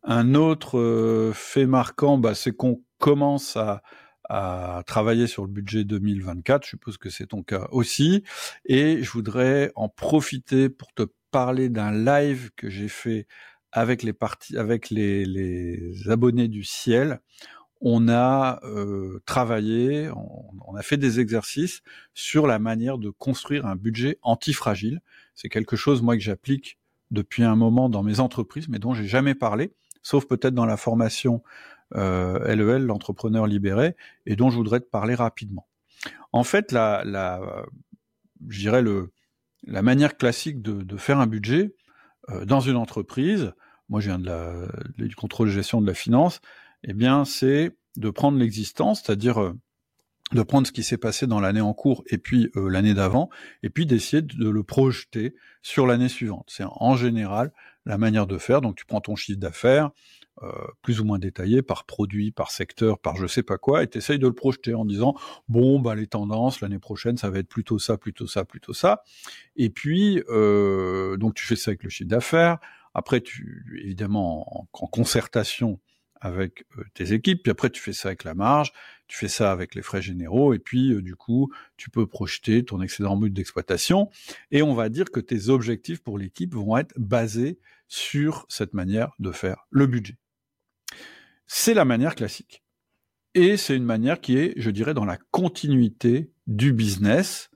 Un 0.03 0.33
autre 0.33 1.31
fait 1.33 1.67
marquant, 1.67 2.17
bah, 2.17 2.33
c'est 2.33 2.51
qu'on 2.51 2.81
commence 2.97 3.55
à, 3.55 3.83
à 4.33 4.81
travailler 4.87 5.27
sur 5.27 5.43
le 5.43 5.49
budget 5.49 5.83
2024. 5.83 6.63
Je 6.63 6.69
suppose 6.69 6.97
que 6.97 7.09
c'est 7.09 7.27
ton 7.27 7.43
cas 7.43 7.67
aussi. 7.71 8.23
Et 8.65 9.03
je 9.03 9.11
voudrais 9.11 9.73
en 9.75 9.89
profiter 9.89 10.69
pour 10.69 10.93
te 10.93 11.03
parler 11.31 11.67
d'un 11.67 11.91
live 11.91 12.49
que 12.55 12.69
j'ai 12.69 12.87
fait 12.87 13.27
avec 13.73 14.03
les 14.03 14.13
parties, 14.13 14.57
avec 14.57 14.89
les, 14.89 15.25
les 15.25 16.09
abonnés 16.09 16.47
du 16.47 16.63
ciel 16.63 17.19
on 17.81 18.07
a 18.09 18.59
euh, 18.63 19.19
travaillé, 19.25 20.09
on, 20.11 20.75
a 20.75 20.83
fait 20.83 20.97
des 20.97 21.19
exercices 21.19 21.81
sur 22.13 22.45
la 22.45 22.59
manière 22.59 22.99
de 22.99 23.09
construire 23.09 23.65
un 23.65 23.75
budget 23.75 24.19
antifragile. 24.21 25.01
C'est 25.33 25.49
quelque 25.49 25.75
chose, 25.75 26.03
moi, 26.03 26.15
que 26.15 26.21
j'applique 26.21 26.77
depuis 27.09 27.43
un 27.43 27.55
moment 27.55 27.89
dans 27.89 28.03
mes 28.03 28.19
entreprises, 28.19 28.69
mais 28.69 28.77
dont 28.77 28.93
j'ai 28.93 29.07
jamais 29.07 29.33
parlé, 29.33 29.73
sauf 30.03 30.27
peut-être 30.27 30.53
dans 30.53 30.67
la 30.67 30.77
formation 30.77 31.41
LEL, 31.93 32.85
l'entrepreneur 32.85 33.47
libéré, 33.47 33.95
et 34.25 34.35
dont 34.35 34.49
je 34.49 34.57
voudrais 34.57 34.79
te 34.79 34.89
parler 34.89 35.15
rapidement. 35.15 35.67
En 36.31 36.43
fait, 36.43 36.71
la, 36.71 37.03
la 37.05 37.65
je 38.49 38.59
dirais 38.59 38.81
le, 38.81 39.11
la 39.65 39.81
manière 39.81 40.17
classique 40.17 40.61
de, 40.61 40.97
faire 40.97 41.19
un 41.19 41.27
budget 41.27 41.75
euh, 42.29 42.45
dans 42.45 42.59
une 42.59 42.75
entreprise, 42.75 43.53
moi 43.89 43.99
je 43.99 44.07
viens 44.07 44.19
de 44.19 44.25
la, 44.25 44.67
du 44.97 45.15
contrôle 45.15 45.47
de 45.47 45.53
gestion 45.53 45.81
de 45.81 45.87
la 45.87 45.93
finance, 45.93 46.41
eh 46.83 46.93
bien, 46.93 47.25
c'est 47.25 47.77
de 47.97 48.09
prendre 48.09 48.37
l'existence, 48.37 49.03
c'est-à-dire 49.03 49.41
euh, 49.41 49.53
de 50.31 50.43
prendre 50.43 50.65
ce 50.65 50.71
qui 50.71 50.83
s'est 50.83 50.97
passé 50.97 51.27
dans 51.27 51.39
l'année 51.39 51.61
en 51.61 51.73
cours 51.73 52.03
et 52.09 52.17
puis 52.17 52.49
euh, 52.55 52.69
l'année 52.69 52.93
d'avant, 52.93 53.29
et 53.63 53.69
puis 53.69 53.85
d'essayer 53.85 54.21
de 54.21 54.49
le 54.49 54.63
projeter 54.63 55.35
sur 55.61 55.85
l'année 55.85 56.09
suivante. 56.09 56.45
C'est 56.47 56.63
en 56.65 56.95
général 56.95 57.51
la 57.85 57.97
manière 57.97 58.27
de 58.27 58.37
faire. 58.37 58.61
Donc 58.61 58.77
tu 58.77 58.85
prends 58.85 59.01
ton 59.01 59.15
chiffre 59.15 59.39
d'affaires, 59.39 59.91
euh, 60.43 60.51
plus 60.81 60.99
ou 60.99 61.05
moins 61.05 61.19
détaillé 61.19 61.61
par 61.61 61.85
produit, 61.85 62.31
par 62.31 62.51
secteur, 62.51 62.99
par 62.99 63.15
je 63.15 63.27
sais 63.27 63.43
pas 63.43 63.57
quoi, 63.57 63.83
et 63.83 63.87
tu 63.87 63.99
de 63.99 64.27
le 64.27 64.33
projeter 64.33 64.73
en 64.73 64.85
disant 64.85 65.15
bon 65.47 65.79
bah 65.79 65.95
les 65.95 66.07
tendances 66.07 66.61
l'année 66.61 66.79
prochaine 66.79 67.17
ça 67.17 67.29
va 67.29 67.39
être 67.39 67.47
plutôt 67.47 67.79
ça, 67.79 67.97
plutôt 67.97 68.27
ça, 68.27 68.45
plutôt 68.45 68.73
ça. 68.73 69.03
Et 69.55 69.69
puis 69.69 70.21
donc 70.27 71.35
tu 71.35 71.45
fais 71.45 71.55
ça 71.55 71.71
avec 71.71 71.83
le 71.83 71.89
chiffre 71.89 72.09
d'affaires. 72.09 72.57
Après 72.93 73.21
tu 73.21 73.65
évidemment 73.83 74.67
en 74.73 74.87
concertation 74.87 75.79
avec 76.21 76.65
euh, 76.77 76.83
tes 76.93 77.13
équipes, 77.13 77.43
puis 77.43 77.51
après 77.51 77.69
tu 77.69 77.81
fais 77.81 77.93
ça 77.93 78.09
avec 78.09 78.23
la 78.23 78.35
marge, 78.35 78.71
tu 79.07 79.17
fais 79.17 79.27
ça 79.27 79.51
avec 79.51 79.75
les 79.75 79.81
frais 79.81 80.01
généraux, 80.01 80.53
et 80.53 80.59
puis 80.59 80.93
euh, 80.93 81.01
du 81.01 81.15
coup 81.15 81.51
tu 81.75 81.89
peux 81.89 82.05
projeter 82.05 82.63
ton 82.63 82.81
excédent 82.81 83.17
brut 83.17 83.33
d'exploitation, 83.33 84.09
et 84.51 84.61
on 84.61 84.75
va 84.75 84.89
dire 84.89 85.11
que 85.11 85.19
tes 85.19 85.49
objectifs 85.49 86.01
pour 86.01 86.17
l'équipe 86.17 86.53
vont 86.53 86.77
être 86.77 86.93
basés 86.97 87.59
sur 87.87 88.45
cette 88.47 88.73
manière 88.73 89.11
de 89.19 89.31
faire 89.31 89.65
le 89.71 89.87
budget. 89.87 90.17
C'est 91.53 91.73
la 91.73 91.83
manière 91.83 92.15
classique. 92.15 92.63
Et 93.33 93.57
c'est 93.57 93.75
une 93.75 93.83
manière 93.83 94.21
qui 94.21 94.37
est, 94.37 94.53
je 94.55 94.71
dirais, 94.71 94.93
dans 94.93 95.03
la 95.03 95.17
continuité 95.31 96.31
du 96.47 96.71
business, 96.71 97.49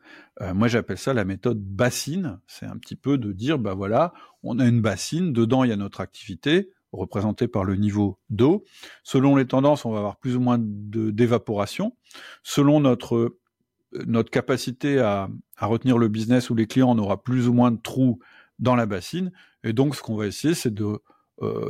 moi, 0.54 0.68
j'appelle 0.68 0.98
ça 0.98 1.14
la 1.14 1.24
méthode 1.24 1.62
bassine. 1.62 2.42
C'est 2.46 2.66
un 2.66 2.78
petit 2.78 2.98
peu 2.98 3.18
de 3.18 3.32
dire, 3.32 3.58
bah 3.58 3.74
voilà, 3.74 4.12
on 4.44 4.60
a 4.60 4.68
une 4.68 4.82
bassine, 4.82 5.32
dedans 5.32 5.64
il 5.64 5.70
y 5.70 5.74
a 5.74 5.78
notre 5.78 6.02
activité, 6.02 6.72
représentée 6.92 7.48
par 7.48 7.64
le 7.64 7.78
niveau 7.78 8.20
d'eau. 8.30 8.66
Selon 9.06 9.38
les 9.38 9.48
tendances, 9.48 9.86
on 9.86 9.92
va 9.92 10.00
avoir 10.00 10.18
plus 10.18 10.36
ou 10.36 10.42
moins 10.42 10.58
d'évaporation. 10.60 11.96
Selon 12.44 12.82
notre 12.82 13.38
notre 14.06 14.30
capacité 14.30 15.00
à, 15.00 15.30
à, 15.56 15.68
retenir 15.68 15.98
le 15.98 16.10
business 16.10 16.50
ou 16.50 16.56
les 16.56 16.68
clients, 16.68 16.92
on 16.92 17.00
aura 17.00 17.24
plus 17.24 17.48
ou 17.48 17.54
moins 17.54 17.72
de 17.72 17.80
trous 17.82 18.20
dans 18.60 18.76
la 18.76 18.88
bassine. 18.88 19.32
Et 19.64 19.72
donc, 19.72 19.96
ce 19.96 20.02
qu'on 20.02 20.18
va 20.18 20.28
essayer, 20.28 20.54
c'est 20.54 20.74
de 20.74 20.84
euh, 20.84 20.98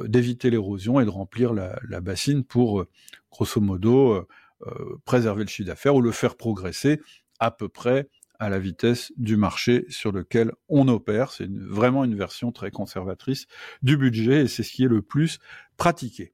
d'éviter 0.07 0.50
l'érosion 0.50 1.00
et 1.00 1.05
de 1.05 1.10
remplir 1.10 1.53
la, 1.53 2.01
bassine 2.01 2.43
pour, 2.43 2.81
euh, 2.81 2.88
grosso 3.36 3.60
modo, 3.60 4.13
euh, 4.13 4.27
euh, 4.67 4.98
préserver 5.03 5.43
le 5.43 5.50
chiffre 5.50 5.67
d'affaires 5.67 5.95
ou 5.95 6.01
le 6.01 6.12
faire 6.12 6.38
progresser 6.38 7.01
à 7.39 7.51
peu 7.51 7.67
près 7.67 8.07
à 8.39 8.50
la 8.50 8.60
vitesse 8.60 9.12
du 9.17 9.36
marché 9.36 9.86
sur 9.89 10.12
lequel 10.12 10.53
on 10.69 10.88
opère. 10.88 11.31
C'est 11.31 11.50
vraiment 11.51 12.05
une 12.05 12.15
version 12.15 12.51
très 12.51 12.72
conservatrice 12.72 13.48
du 13.81 13.98
budget 13.98 14.43
et 14.43 14.48
c'est 14.48 14.63
ce 14.63 14.72
qui 14.72 14.86
est 14.86 14.89
le 14.89 15.01
plus 15.01 15.39
pratiqué. 15.77 16.34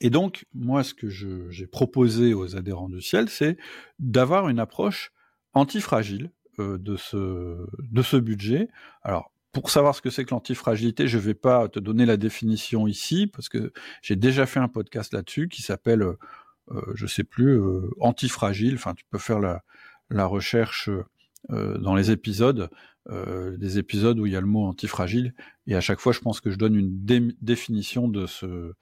Et 0.00 0.10
donc, 0.10 0.46
moi, 0.52 0.84
ce 0.84 0.94
que 0.94 1.08
j'ai 1.08 1.66
proposé 1.66 2.34
aux 2.34 2.56
adhérents 2.56 2.88
du 2.88 3.00
ciel, 3.00 3.28
c'est 3.28 3.56
d'avoir 3.98 4.48
une 4.48 4.58
approche 4.58 5.12
antifragile 5.54 6.30
euh, 6.58 6.76
de, 6.76 6.96
ce, 6.96 7.66
de 7.78 8.02
ce 8.02 8.16
budget. 8.16 8.68
Alors, 9.02 9.31
pour 9.52 9.70
savoir 9.70 9.94
ce 9.94 10.02
que 10.02 10.10
c'est 10.10 10.24
que 10.24 10.30
l'antifragilité, 10.30 11.06
je 11.06 11.18
ne 11.18 11.22
vais 11.22 11.34
pas 11.34 11.68
te 11.68 11.78
donner 11.78 12.06
la 12.06 12.16
définition 12.16 12.86
ici, 12.86 13.26
parce 13.26 13.48
que 13.48 13.72
j'ai 14.00 14.16
déjà 14.16 14.46
fait 14.46 14.60
un 14.60 14.68
podcast 14.68 15.12
là-dessus 15.12 15.48
qui 15.48 15.62
s'appelle, 15.62 16.02
euh, 16.02 16.18
euh 16.70 16.92
je 16.94 17.06
sais 17.06 17.24
plus, 17.24 17.58
euh, 17.58 17.90
antifragile. 18.00 18.74
Enfin, 18.74 18.94
tu 18.94 19.04
peux 19.10 19.18
faire 19.18 19.40
la, 19.40 19.62
la 20.10 20.26
recherche 20.26 20.88
euh, 21.50 21.76
dans 21.78 21.94
les 21.94 22.10
épisodes, 22.10 22.70
euh, 23.10 23.56
des 23.56 23.78
épisodes 23.78 24.18
où 24.18 24.26
il 24.26 24.32
y 24.32 24.36
a 24.36 24.40
le 24.40 24.46
mot 24.46 24.64
antifragile, 24.64 25.34
et 25.66 25.74
à 25.74 25.80
chaque 25.80 25.98
fois, 25.98 26.12
je 26.12 26.20
pense 26.20 26.40
que 26.40 26.50
je 26.50 26.56
donne 26.56 26.76
une 26.76 27.34
définition 27.40 28.06
de 28.08 28.26
ce, 28.26 28.74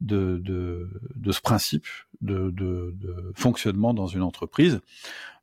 de, 0.00 0.38
de, 0.38 0.88
de 1.16 1.32
ce 1.32 1.40
principe 1.40 1.86
de, 2.22 2.50
de, 2.50 2.94
de, 2.96 3.32
fonctionnement 3.36 3.92
dans 3.92 4.06
une 4.06 4.22
entreprise. 4.22 4.80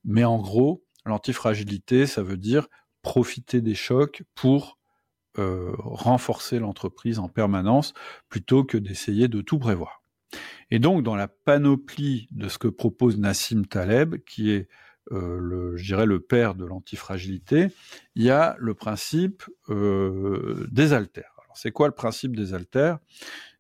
Mais 0.03 0.23
en 0.23 0.39
gros, 0.39 0.83
l'antifragilité, 1.05 2.07
ça 2.07 2.23
veut 2.23 2.37
dire 2.37 2.67
profiter 3.05 3.61
des 3.61 3.75
chocs 3.75 4.23
pour 4.33 4.79
euh, 5.37 5.73
renforcer 5.77 6.57
l'entreprise 6.57 7.19
en 7.19 7.29
permanence 7.29 7.93
plutôt 8.29 8.63
que 8.63 8.79
d'essayer 8.79 9.27
de 9.27 9.41
tout 9.41 9.59
prévoir. 9.59 10.01
Et 10.71 10.79
donc, 10.79 11.03
dans 11.03 11.15
la 11.15 11.27
panoplie 11.27 12.27
de 12.31 12.49
ce 12.49 12.57
que 12.57 12.67
propose 12.67 13.19
Nassim 13.19 13.63
Taleb, 13.63 14.15
qui 14.25 14.49
est 14.49 14.69
euh, 15.11 15.37
le, 15.39 15.77
je 15.77 15.85
dirais 15.85 16.07
le 16.07 16.19
père 16.19 16.55
de 16.55 16.65
l'antifragilité, 16.65 17.67
il 18.15 18.23
y 18.23 18.31
a 18.31 18.55
le 18.57 18.73
principe 18.73 19.43
euh, 19.69 20.67
des 20.71 20.93
altères. 20.93 21.35
Alors, 21.43 21.57
c'est 21.57 21.71
quoi 21.71 21.87
le 21.87 21.93
principe 21.93 22.35
des 22.35 22.55
altères 22.55 22.97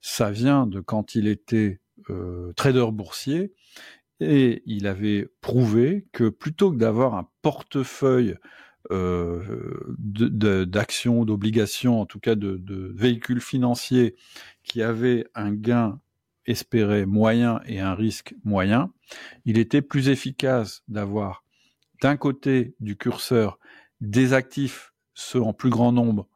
Ça 0.01 0.31
vient 0.31 0.65
de 0.65 0.79
quand 0.79 1.13
il 1.13 1.27
était 1.27 1.79
trader 2.55 2.87
boursier 2.91 3.53
et 4.19 4.61
il 4.67 4.85
avait 4.85 5.27
prouvé 5.41 6.07
que 6.11 6.29
plutôt 6.29 6.71
que 6.71 6.77
d'avoir 6.77 7.15
un 7.15 7.27
portefeuille 7.41 8.35
d'actions, 10.65 11.25
d'obligations, 11.25 12.01
en 12.01 12.05
tout 12.05 12.19
cas 12.19 12.35
de, 12.35 12.57
de, 12.57 12.91
véhicules 12.95 13.41
financiers 13.41 14.15
qui 14.63 14.81
avaient 14.81 15.25
un 15.33 15.51
gain 15.51 15.99
espéré 16.45 17.05
moyen 17.05 17.59
et 17.65 17.79
un 17.79 17.95
risque 17.95 18.35
moyen, 18.43 18.91
il 19.45 19.57
était 19.57 19.81
plus 19.81 20.09
efficace 20.09 20.83
d'avoir 20.87 21.43
d'un 22.01 22.17
côté 22.17 22.75
du 22.79 22.97
curseur 22.97 23.57
des 24.01 24.33
actifs, 24.33 24.93
ceux 25.13 25.41
en 25.41 25.53
plus 25.53 25.69
grand 25.69 25.91
nombre, 25.91 26.27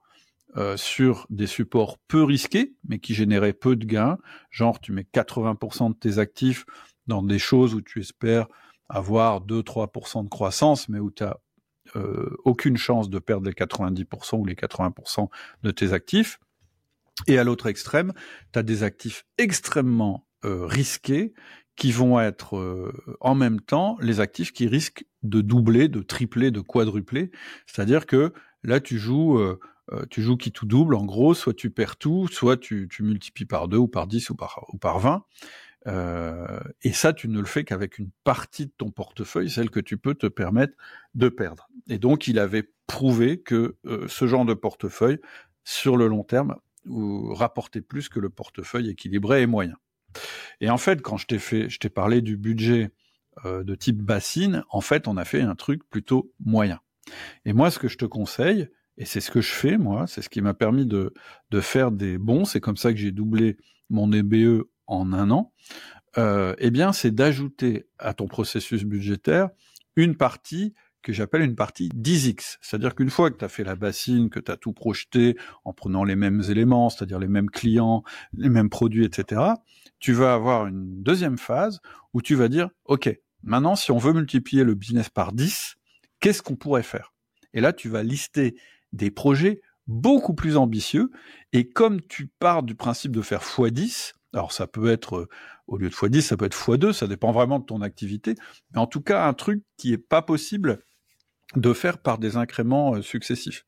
euh, 0.58 0.78
sur 0.78 1.28
des 1.30 1.46
supports 1.46 2.00
peu 2.08 2.24
risqués, 2.24 2.74
mais 2.88 2.98
qui 2.98 3.14
généraient 3.14 3.54
peu 3.54 3.76
de 3.76 3.86
gains, 3.86 4.18
genre 4.50 4.80
tu 4.80 4.92
mets 4.92 5.06
80% 5.14 5.90
de 5.90 5.96
tes 5.96 6.18
actifs 6.18 6.66
dans 7.06 7.22
des 7.22 7.38
choses 7.38 7.76
où 7.76 7.82
tu 7.82 8.00
espères 8.00 8.48
avoir 8.88 9.42
2-3% 9.46 10.24
de 10.24 10.30
croissance, 10.30 10.90
mais 10.90 10.98
où 10.98 11.12
tu 11.12 11.24
as 11.24 11.40
euh, 11.96 12.36
aucune 12.46 12.78
chance 12.78 13.10
de 13.10 13.20
perdre 13.20 13.48
les 13.48 13.54
90% 13.54 14.38
ou 14.38 14.46
les 14.46 14.56
80% 14.56 15.30
de 15.64 15.72
tes 15.72 15.94
actifs. 15.94 16.40
Et 17.28 17.38
à 17.38 17.44
l'autre 17.44 17.68
extrême, 17.68 18.14
tu 18.54 18.60
as 18.60 18.64
des 18.64 18.84
actifs 18.84 19.26
extrêmement 19.38 20.26
euh, 20.46 20.66
risqués 20.66 21.34
qui 21.76 21.92
vont 21.92 22.20
être 22.20 22.58
euh, 22.58 23.18
en 23.20 23.36
même 23.36 23.62
temps 23.62 23.98
les 24.02 24.20
actifs 24.20 24.52
qui 24.52 24.68
risquent 24.68 25.06
de 25.24 25.42
doubler, 25.42 25.88
de 25.88 26.02
tripler, 26.02 26.52
de 26.52 26.62
quadrupler. 26.62 27.32
C'est-à-dire 27.66 28.06
que 28.06 28.34
là, 28.64 28.80
tu 28.80 28.98
joues, 28.98 29.40
tu 30.10 30.22
joues 30.22 30.38
qui 30.38 30.52
tout 30.52 30.66
double. 30.66 30.96
En 30.96 31.06
gros, 31.06 31.34
soit 31.34 31.54
tu 31.54 31.70
perds 31.70 31.98
tout, 31.98 32.28
soit 32.30 32.56
tu, 32.56 32.88
tu 32.90 33.04
multiplies 33.04 33.46
par 33.46 33.68
2 33.68 33.78
ou 33.78 33.88
par 33.88 34.08
10 34.08 34.30
ou 34.30 34.36
par, 34.36 34.66
ou 34.72 34.78
par 34.78 35.00
20. 35.00 35.26
Euh, 35.88 36.60
et 36.82 36.94
ça, 36.94 37.14
tu 37.14 37.28
ne 37.28 37.40
le 37.40 37.46
fais 37.46 37.64
qu'avec 37.64 37.98
une 37.98 38.10
partie 38.24 38.66
de 38.66 38.72
ton 38.78 38.92
portefeuille, 38.92 39.50
celle 39.50 39.70
que 39.70 39.80
tu 39.80 39.98
peux 39.98 40.14
te 40.14 40.28
permettre 40.28 40.74
de 41.16 41.30
perdre. 41.30 41.70
Et 41.90 41.98
donc, 41.98 42.28
il 42.28 42.40
avait 42.40 42.72
prouvé 42.88 43.42
que 43.42 43.78
euh, 43.86 44.08
ce 44.08 44.28
genre 44.28 44.46
de 44.46 44.54
portefeuille, 44.54 45.20
sur 45.64 45.98
le 45.98 46.08
long 46.08 46.24
terme, 46.24 46.56
rapportait 47.32 47.82
plus 47.82 48.10
que 48.10 48.20
le 48.20 48.30
portefeuille 48.30 48.90
équilibré 48.90 49.42
et 49.42 49.46
moyen. 49.46 49.76
Et 50.62 50.70
en 50.70 50.78
fait, 50.78 51.02
quand 51.02 51.18
je 51.18 51.28
t'ai 51.28 51.40
fait, 51.40 51.70
je 51.70 51.80
t'ai 51.80 51.90
parlé 51.90 52.22
du 52.22 52.38
budget 52.38 52.92
euh, 53.46 53.64
de 53.64 53.76
type 53.76 54.02
bassine, 54.02 54.64
en 54.70 54.82
fait, 54.82 55.08
on 55.08 55.18
a 55.18 55.26
fait 55.26 55.42
un 55.42 55.56
truc 55.56 55.88
plutôt 55.90 56.34
moyen. 56.44 56.80
Et 57.46 57.54
moi, 57.54 57.72
ce 57.72 57.80
que 57.80 57.88
je 57.88 57.98
te 57.98 58.06
conseille, 58.06 58.70
et 58.98 59.06
c'est 59.06 59.22
ce 59.22 59.32
que 59.32 59.42
je 59.42 59.52
fais, 59.52 59.78
moi, 59.78 60.08
c'est 60.08 60.22
ce 60.22 60.30
qui 60.30 60.42
m'a 60.42 60.54
permis 60.54 60.86
de, 60.86 61.14
de 61.52 61.62
faire 61.62 61.92
des 61.92 62.18
bons, 62.18 62.46
c'est 62.46 62.60
comme 62.60 62.78
ça 62.78 62.92
que 62.92 63.00
j'ai 63.00 63.12
doublé 63.12 63.58
mon 63.90 64.12
EBE 64.12 64.64
en 64.88 65.14
un 65.14 65.32
an, 65.32 65.54
euh, 66.18 66.56
eh 66.58 66.72
bien, 66.72 66.92
c'est 66.92 67.12
d'ajouter 67.12 67.88
à 67.98 68.14
ton 68.14 68.28
processus 68.28 68.84
budgétaire 68.84 69.50
une 69.96 70.16
partie 70.16 70.74
que 71.02 71.14
j'appelle 71.14 71.42
une 71.42 71.56
partie 71.56 71.90
10x. 71.90 72.58
C'est-à-dire 72.62 72.96
qu'une 72.96 73.10
fois 73.10 73.32
que 73.32 73.38
tu 73.38 73.46
as 73.46 73.50
fait 73.50 73.64
la 73.64 73.76
bassine, 73.76 74.30
que 74.30 74.40
tu 74.40 74.52
as 74.52 74.58
tout 74.58 74.74
projeté 74.74 75.38
en 75.66 75.74
prenant 75.74 76.04
les 76.04 76.16
mêmes 76.16 76.44
éléments, 76.50 76.90
c'est-à-dire 76.90 77.20
les 77.20 77.28
mêmes 77.28 77.50
clients, 77.50 78.04
les 78.34 78.50
mêmes 78.50 78.70
produits, 78.70 79.06
etc., 79.06 79.42
tu 80.00 80.14
vas 80.14 80.34
avoir 80.34 80.68
une 80.68 81.02
deuxième 81.04 81.38
phase 81.38 81.80
où 82.14 82.22
tu 82.22 82.36
vas 82.36 82.48
dire, 82.48 82.70
OK, 82.86 83.10
maintenant, 83.44 83.76
si 83.76 83.92
on 83.92 83.98
veut 83.98 84.14
multiplier 84.14 84.64
le 84.64 84.76
business 84.76 85.10
par 85.10 85.34
10, 85.34 85.76
qu'est-ce 86.20 86.42
qu'on 86.42 86.56
pourrait 86.56 86.84
faire? 86.84 87.14
Et 87.54 87.62
là, 87.62 87.74
tu 87.74 87.90
vas 87.90 88.04
lister 88.04 88.56
des 88.94 89.12
projets 89.12 89.62
beaucoup 89.88 90.36
plus 90.36 90.56
ambitieux. 90.56 91.10
Et 91.52 91.68
comme 91.68 92.02
tu 92.02 92.28
pars 92.40 92.64
du 92.64 92.76
principe 92.76 93.12
de 93.12 93.22
faire 93.22 93.42
x10, 93.42 94.14
alors 94.34 94.52
ça 94.52 94.68
peut 94.68 94.90
être, 94.90 95.18
euh, 95.18 95.30
au 95.68 95.78
lieu 95.78 95.90
de 95.90 95.94
x10, 95.94 96.22
ça 96.22 96.38
peut 96.38 96.46
être 96.46 96.58
x2, 96.58 96.94
ça 96.94 97.08
dépend 97.08 97.32
vraiment 97.32 97.60
de 97.60 97.66
ton 97.66 97.82
activité, 97.82 98.36
mais 98.72 98.80
en 98.80 98.88
tout 98.88 99.02
cas 99.02 99.28
un 99.28 99.34
truc 99.34 99.64
qui 99.78 99.92
est 99.92 99.98
pas 99.98 100.22
possible 100.22 100.84
de 101.56 101.74
faire 101.74 101.98
par 101.98 102.20
des 102.20 102.38
incréments 102.38 102.96
euh, 102.96 103.02
successifs. 103.02 103.66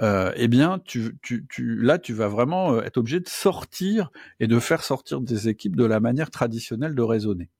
Euh, 0.00 0.32
eh 0.36 0.48
bien, 0.48 0.80
tu, 0.84 1.18
tu, 1.22 1.46
tu, 1.48 1.76
là, 1.76 1.98
tu 1.98 2.14
vas 2.14 2.28
vraiment 2.28 2.74
euh, 2.74 2.82
être 2.82 2.96
obligé 2.96 3.20
de 3.20 3.28
sortir 3.28 4.10
et 4.40 4.46
de 4.46 4.58
faire 4.58 4.82
sortir 4.82 5.20
des 5.20 5.48
équipes 5.48 5.76
de 5.76 5.84
la 5.84 6.00
manière 6.00 6.30
traditionnelle 6.30 6.94
de 6.94 7.02
raisonner. 7.02 7.50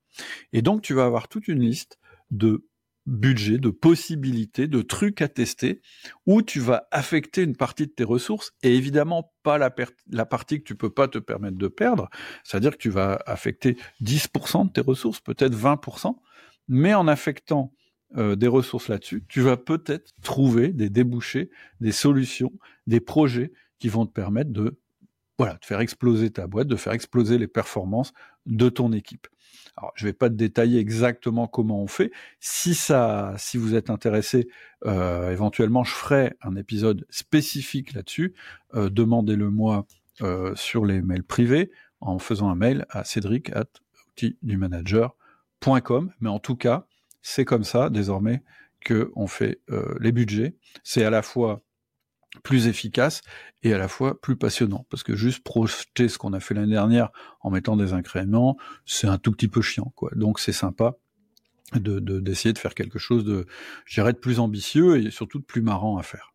Et 0.52 0.62
donc, 0.62 0.82
tu 0.82 0.94
vas 0.94 1.04
avoir 1.04 1.28
toute 1.28 1.48
une 1.48 1.60
liste 1.60 1.98
de 2.30 2.66
budget, 3.06 3.56
de 3.58 3.70
possibilités, 3.70 4.68
de 4.68 4.82
trucs 4.82 5.22
à 5.22 5.28
tester, 5.28 5.80
où 6.26 6.42
tu 6.42 6.60
vas 6.60 6.88
affecter 6.90 7.42
une 7.42 7.56
partie 7.56 7.86
de 7.86 7.92
tes 7.92 8.04
ressources, 8.04 8.52
et 8.62 8.74
évidemment 8.74 9.32
pas 9.42 9.56
la, 9.56 9.74
la 10.10 10.26
partie 10.26 10.58
que 10.58 10.64
tu 10.64 10.74
peux 10.74 10.90
pas 10.90 11.08
te 11.08 11.18
permettre 11.18 11.56
de 11.56 11.68
perdre, 11.68 12.10
c'est-à-dire 12.44 12.72
que 12.72 12.76
tu 12.76 12.90
vas 12.90 13.18
affecter 13.26 13.78
10% 14.02 14.66
de 14.66 14.72
tes 14.72 14.82
ressources, 14.82 15.20
peut-être 15.20 15.54
20%, 15.54 16.16
mais 16.68 16.92
en 16.92 17.08
affectant 17.08 17.72
euh, 18.16 18.36
des 18.36 18.48
ressources 18.48 18.88
là-dessus, 18.88 19.24
tu 19.28 19.40
vas 19.40 19.56
peut-être 19.56 20.12
trouver 20.22 20.68
des 20.68 20.88
débouchés, 20.90 21.50
des 21.80 21.92
solutions, 21.92 22.52
des 22.86 23.00
projets 23.00 23.52
qui 23.78 23.88
vont 23.88 24.06
te 24.06 24.12
permettre 24.12 24.50
de 24.50 24.78
voilà, 25.38 25.54
de 25.54 25.64
faire 25.64 25.80
exploser 25.80 26.30
ta 26.30 26.48
boîte, 26.48 26.66
de 26.66 26.74
faire 26.74 26.92
exploser 26.92 27.38
les 27.38 27.46
performances 27.46 28.12
de 28.46 28.68
ton 28.68 28.92
équipe. 28.92 29.28
Alors, 29.76 29.92
je 29.94 30.04
vais 30.04 30.12
pas 30.12 30.28
te 30.28 30.34
détailler 30.34 30.80
exactement 30.80 31.46
comment 31.46 31.80
on 31.80 31.86
fait. 31.86 32.10
Si 32.40 32.74
ça, 32.74 33.34
si 33.38 33.56
vous 33.56 33.76
êtes 33.76 33.90
intéressé, 33.90 34.48
euh, 34.84 35.30
éventuellement, 35.30 35.84
je 35.84 35.92
ferai 35.92 36.34
un 36.42 36.56
épisode 36.56 37.06
spécifique 37.10 37.92
là-dessus. 37.92 38.34
Euh, 38.74 38.90
Demandez-le 38.90 39.50
moi 39.50 39.86
euh, 40.22 40.52
sur 40.56 40.84
les 40.84 41.00
mails 41.00 41.22
privés 41.22 41.70
en 42.00 42.18
faisant 42.18 42.50
un 42.50 42.56
mail 42.56 42.86
à 42.90 43.04
cédric 43.04 43.50
at 43.54 43.68
manager.com. 44.42 46.12
Mais 46.20 46.28
en 46.28 46.40
tout 46.40 46.56
cas, 46.56 46.87
c'est 47.22 47.44
comme 47.44 47.64
ça 47.64 47.90
désormais 47.90 48.42
que 48.80 49.10
on 49.16 49.26
fait 49.26 49.60
euh, 49.70 49.94
les 50.00 50.12
budgets. 50.12 50.56
C'est 50.84 51.04
à 51.04 51.10
la 51.10 51.22
fois 51.22 51.62
plus 52.42 52.66
efficace 52.66 53.22
et 53.62 53.72
à 53.72 53.78
la 53.78 53.88
fois 53.88 54.20
plus 54.20 54.36
passionnant. 54.36 54.86
Parce 54.90 55.02
que 55.02 55.16
juste 55.16 55.42
projeter 55.42 56.08
ce 56.08 56.18
qu'on 56.18 56.32
a 56.32 56.40
fait 56.40 56.54
l'année 56.54 56.72
dernière 56.72 57.10
en 57.40 57.50
mettant 57.50 57.76
des 57.76 57.92
incréments, 57.92 58.56
c'est 58.84 59.06
un 59.06 59.18
tout 59.18 59.32
petit 59.32 59.48
peu 59.48 59.62
chiant, 59.62 59.92
quoi. 59.96 60.10
Donc 60.14 60.38
c'est 60.38 60.52
sympa 60.52 60.96
de 61.74 61.98
d'essayer 62.20 62.52
de, 62.54 62.58
faire 62.58 62.74
quelque 62.74 62.98
chose 62.98 63.24
de, 63.24 63.46
je 63.84 64.00
de 64.00 64.12
plus 64.12 64.40
ambitieux 64.40 65.04
et 65.04 65.10
surtout 65.10 65.38
de 65.38 65.44
plus 65.44 65.60
marrant 65.60 65.98
à 65.98 66.02
faire. 66.02 66.34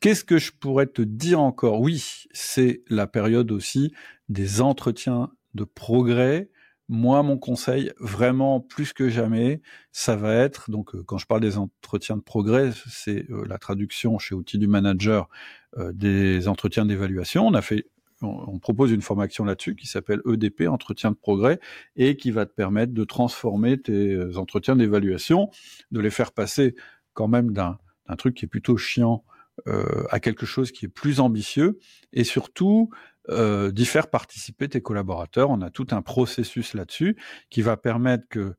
Qu'est-ce 0.00 0.24
que 0.24 0.38
je 0.38 0.52
pourrais 0.52 0.86
te 0.86 1.02
dire 1.02 1.40
encore? 1.40 1.80
Oui, 1.80 2.24
c'est 2.32 2.82
la 2.88 3.06
période 3.06 3.52
aussi 3.52 3.92
des 4.28 4.60
entretiens 4.60 5.30
de 5.54 5.64
progrès. 5.64 6.50
Moi, 6.88 7.22
mon 7.22 7.38
conseil, 7.38 7.92
vraiment 8.00 8.60
plus 8.60 8.92
que 8.92 9.08
jamais, 9.08 9.62
ça 9.92 10.16
va 10.16 10.34
être, 10.34 10.70
donc 10.70 10.94
euh, 10.94 11.02
quand 11.04 11.16
je 11.18 11.26
parle 11.26 11.40
des 11.40 11.56
entretiens 11.56 12.16
de 12.16 12.22
progrès, 12.22 12.70
c'est 12.88 13.30
euh, 13.30 13.44
la 13.48 13.58
traduction 13.58 14.18
chez 14.18 14.34
Outils 14.34 14.58
du 14.58 14.66
Manager 14.66 15.28
euh, 15.78 15.92
des 15.92 16.48
entretiens 16.48 16.84
d'évaluation. 16.84 17.46
On 17.46 17.54
a 17.54 17.62
fait 17.62 17.86
on, 18.20 18.60
propose 18.60 18.92
une 18.92 19.02
formation 19.02 19.44
là-dessus 19.44 19.74
qui 19.74 19.88
s'appelle 19.88 20.20
EDP, 20.30 20.68
entretien 20.68 21.10
de 21.10 21.16
progrès, 21.16 21.58
et 21.96 22.16
qui 22.16 22.30
va 22.30 22.46
te 22.46 22.52
permettre 22.52 22.92
de 22.92 23.04
transformer 23.04 23.80
tes 23.80 24.36
entretiens 24.36 24.76
d'évaluation, 24.76 25.50
de 25.90 25.98
les 25.98 26.10
faire 26.10 26.30
passer 26.30 26.76
quand 27.14 27.26
même 27.26 27.52
d'un 27.52 27.78
truc 28.16 28.36
qui 28.36 28.44
est 28.44 28.48
plutôt 28.48 28.76
chiant 28.76 29.24
à 29.66 30.20
quelque 30.20 30.46
chose 30.46 30.72
qui 30.72 30.86
est 30.86 30.88
plus 30.88 31.20
ambitieux, 31.20 31.78
et 32.12 32.24
surtout 32.24 32.90
euh, 33.28 33.70
d'y 33.70 33.86
faire 33.86 34.10
participer 34.10 34.68
tes 34.68 34.80
collaborateurs. 34.80 35.50
On 35.50 35.60
a 35.60 35.70
tout 35.70 35.86
un 35.92 36.02
processus 36.02 36.74
là-dessus 36.74 37.16
qui 37.50 37.62
va 37.62 37.76
permettre 37.76 38.26
que 38.28 38.56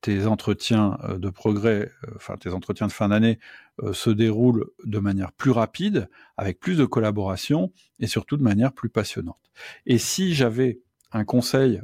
tes 0.00 0.26
entretiens 0.26 0.96
euh, 1.04 1.18
de 1.18 1.28
progrès, 1.28 1.92
euh, 2.30 2.36
tes 2.36 2.50
entretiens 2.54 2.86
de 2.86 2.92
fin 2.92 3.08
d'année 3.08 3.38
euh, 3.82 3.92
se 3.92 4.08
déroulent 4.08 4.66
de 4.84 4.98
manière 5.00 5.32
plus 5.32 5.50
rapide, 5.50 6.08
avec 6.38 6.60
plus 6.60 6.78
de 6.78 6.86
collaboration 6.86 7.72
et 7.98 8.06
surtout 8.06 8.38
de 8.38 8.42
manière 8.42 8.72
plus 8.72 8.88
passionnante. 8.88 9.50
Et 9.84 9.98
si 9.98 10.34
j'avais 10.34 10.80
un 11.12 11.24
conseil 11.24 11.82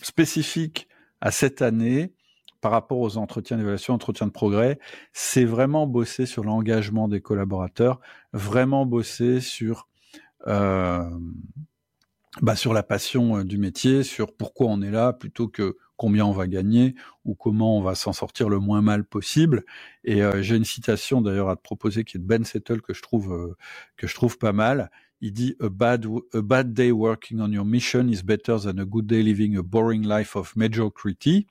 spécifique 0.00 0.88
à 1.20 1.30
cette 1.30 1.60
année 1.60 2.14
par 2.60 2.72
rapport 2.72 2.98
aux 2.98 3.16
entretiens 3.16 3.56
d'évaluation, 3.56 3.94
entretiens 3.94 4.26
de 4.26 4.32
progrès, 4.32 4.78
c'est 5.12 5.44
vraiment 5.44 5.86
bosser 5.86 6.26
sur 6.26 6.44
l'engagement 6.44 7.08
des 7.08 7.20
collaborateurs, 7.20 8.00
vraiment 8.32 8.86
bosser 8.86 9.40
sur 9.40 9.88
euh, 10.46 11.08
bah, 12.42 12.54
sur 12.56 12.72
la 12.72 12.82
passion 12.82 13.42
du 13.42 13.58
métier, 13.58 14.04
sur 14.04 14.34
pourquoi 14.36 14.68
on 14.68 14.82
est 14.82 14.90
là, 14.90 15.12
plutôt 15.12 15.48
que 15.48 15.76
combien 15.96 16.24
on 16.24 16.32
va 16.32 16.46
gagner 16.46 16.94
ou 17.24 17.34
comment 17.34 17.76
on 17.76 17.82
va 17.82 17.94
s'en 17.94 18.12
sortir 18.14 18.48
le 18.48 18.58
moins 18.58 18.80
mal 18.80 19.04
possible. 19.04 19.64
Et 20.04 20.22
euh, 20.22 20.40
j'ai 20.40 20.56
une 20.56 20.64
citation 20.64 21.20
d'ailleurs 21.20 21.50
à 21.50 21.56
te 21.56 21.60
proposer 21.60 22.04
qui 22.04 22.16
est 22.16 22.20
de 22.20 22.24
Ben 22.24 22.44
Settle 22.44 22.80
que 22.80 22.94
je 22.94 23.02
trouve 23.02 23.34
euh, 23.34 23.56
que 23.96 24.06
je 24.06 24.14
trouve 24.14 24.38
pas 24.38 24.52
mal. 24.52 24.90
Il 25.20 25.32
dit 25.32 25.56
a 25.60 25.68
bad 25.68 26.06
a 26.32 26.40
bad 26.40 26.72
day 26.72 26.90
working 26.90 27.40
on 27.40 27.52
your 27.52 27.64
mission 27.64 28.08
is 28.08 28.22
better 28.22 28.58
than 28.58 28.78
a 28.78 28.84
good 28.84 29.06
day 29.06 29.22
living 29.22 29.56
a 29.56 29.62
boring 29.62 30.06
life 30.06 30.36
of 30.36 30.54
mediocrity. 30.56 31.46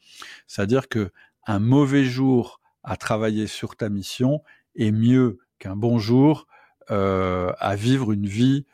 C'est-à-dire 0.47 0.89
que 0.89 1.11
un 1.45 1.59
mauvais 1.59 2.05
jour 2.05 2.59
à 2.83 2.97
travailler 2.97 3.47
sur 3.47 3.75
ta 3.75 3.89
mission 3.89 4.41
est 4.75 4.91
mieux 4.91 5.39
qu'un 5.59 5.75
bon 5.75 5.99
jour 5.99 6.47
euh, 6.91 7.51
à 7.59 7.75
vivre 7.75 8.11
une 8.11 8.27
vie 8.27 8.65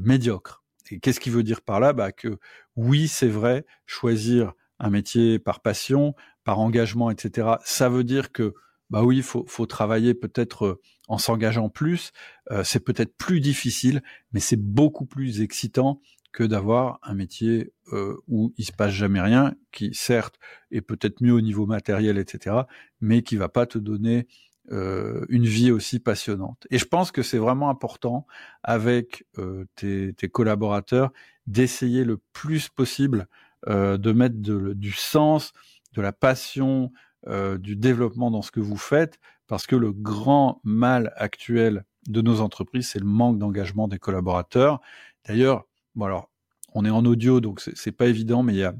médiocre. 0.00 0.62
Et 0.90 0.98
qu'est-ce 1.00 1.20
qu'il 1.20 1.32
veut 1.32 1.42
dire 1.42 1.62
par 1.62 1.80
là? 1.80 1.92
Bah 1.92 2.12
que 2.12 2.38
oui, 2.76 3.08
c'est 3.08 3.28
vrai, 3.28 3.64
choisir 3.86 4.52
un 4.78 4.90
métier 4.90 5.38
par 5.38 5.60
passion, 5.60 6.14
par 6.44 6.58
engagement, 6.58 7.10
etc. 7.10 7.48
Ça 7.64 7.88
veut 7.88 8.04
dire 8.04 8.32
que 8.32 8.54
bah 8.90 9.02
oui, 9.02 9.22
faut, 9.22 9.44
faut, 9.48 9.66
travailler 9.66 10.14
peut-être 10.14 10.66
euh, 10.66 10.80
en 11.08 11.18
s'engageant 11.18 11.68
plus. 11.68 12.12
Euh, 12.50 12.64
c'est 12.64 12.80
peut-être 12.80 13.16
plus 13.16 13.40
difficile, 13.40 14.02
mais 14.32 14.40
c'est 14.40 14.60
beaucoup 14.60 15.06
plus 15.06 15.40
excitant 15.40 16.00
que 16.32 16.44
d'avoir 16.44 17.00
un 17.02 17.14
métier 17.14 17.72
euh, 17.92 18.16
où 18.28 18.52
il 18.56 18.64
se 18.64 18.72
passe 18.72 18.92
jamais 18.92 19.20
rien, 19.20 19.54
qui 19.72 19.94
certes 19.94 20.38
est 20.70 20.80
peut-être 20.80 21.20
mieux 21.22 21.32
au 21.32 21.40
niveau 21.40 21.66
matériel, 21.66 22.18
etc., 22.18 22.56
mais 23.00 23.22
qui 23.22 23.36
va 23.36 23.48
pas 23.48 23.66
te 23.66 23.78
donner 23.78 24.28
euh, 24.72 25.24
une 25.28 25.46
vie 25.46 25.72
aussi 25.72 25.98
passionnante. 25.98 26.68
Et 26.70 26.78
je 26.78 26.84
pense 26.84 27.10
que 27.10 27.22
c'est 27.22 27.38
vraiment 27.38 27.70
important 27.70 28.24
avec 28.62 29.24
euh, 29.38 29.64
tes, 29.74 30.12
tes, 30.12 30.28
collaborateurs 30.28 31.10
d'essayer 31.48 32.04
le 32.04 32.20
plus 32.32 32.68
possible 32.68 33.26
euh, 33.66 33.98
de 33.98 34.12
mettre 34.12 34.36
du 34.36 34.92
sens, 34.92 35.52
de 35.94 36.00
la 36.00 36.12
passion, 36.12 36.92
euh, 37.26 37.58
du 37.58 37.76
développement 37.76 38.30
dans 38.30 38.42
ce 38.42 38.50
que 38.50 38.60
vous 38.60 38.76
faites, 38.76 39.18
parce 39.46 39.66
que 39.66 39.76
le 39.76 39.92
grand 39.92 40.60
mal 40.64 41.12
actuel 41.16 41.84
de 42.08 42.20
nos 42.20 42.40
entreprises, 42.40 42.88
c'est 42.90 42.98
le 42.98 43.06
manque 43.06 43.38
d'engagement 43.38 43.88
des 43.88 43.98
collaborateurs. 43.98 44.80
D'ailleurs, 45.26 45.66
bon 45.94 46.06
alors, 46.06 46.30
on 46.74 46.84
est 46.84 46.90
en 46.90 47.04
audio, 47.04 47.40
donc 47.40 47.60
c'est 47.60 47.92
pas 47.92 48.06
évident, 48.06 48.42
mais 48.42 48.54
il 48.54 48.58
y 48.58 48.64
a, 48.64 48.74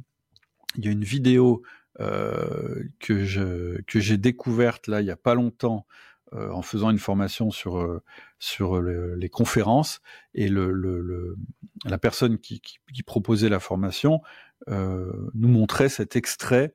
y 0.76 0.88
a 0.88 0.92
une 0.92 1.04
vidéo 1.04 1.62
euh, 1.98 2.84
que 2.98 3.24
je 3.24 3.80
que 3.82 3.98
j'ai 3.98 4.16
découverte 4.16 4.86
là 4.86 5.00
il 5.00 5.06
y 5.06 5.10
a 5.10 5.16
pas 5.16 5.34
longtemps 5.34 5.86
euh, 6.32 6.50
en 6.52 6.62
faisant 6.62 6.90
une 6.90 7.00
formation 7.00 7.50
sur 7.50 7.78
euh, 7.78 8.00
sur 8.38 8.80
les 8.80 9.28
conférences 9.28 10.00
et 10.32 10.48
le, 10.48 10.70
le, 10.70 11.36
la 11.84 11.98
personne 11.98 12.38
qui, 12.38 12.60
qui, 12.60 12.78
qui, 12.94 13.02
proposait 13.02 13.48
la 13.48 13.58
formation 13.58 14.22
euh, 14.68 15.12
nous 15.34 15.48
montrait 15.48 15.88
cet 15.88 16.16
extrait. 16.16 16.74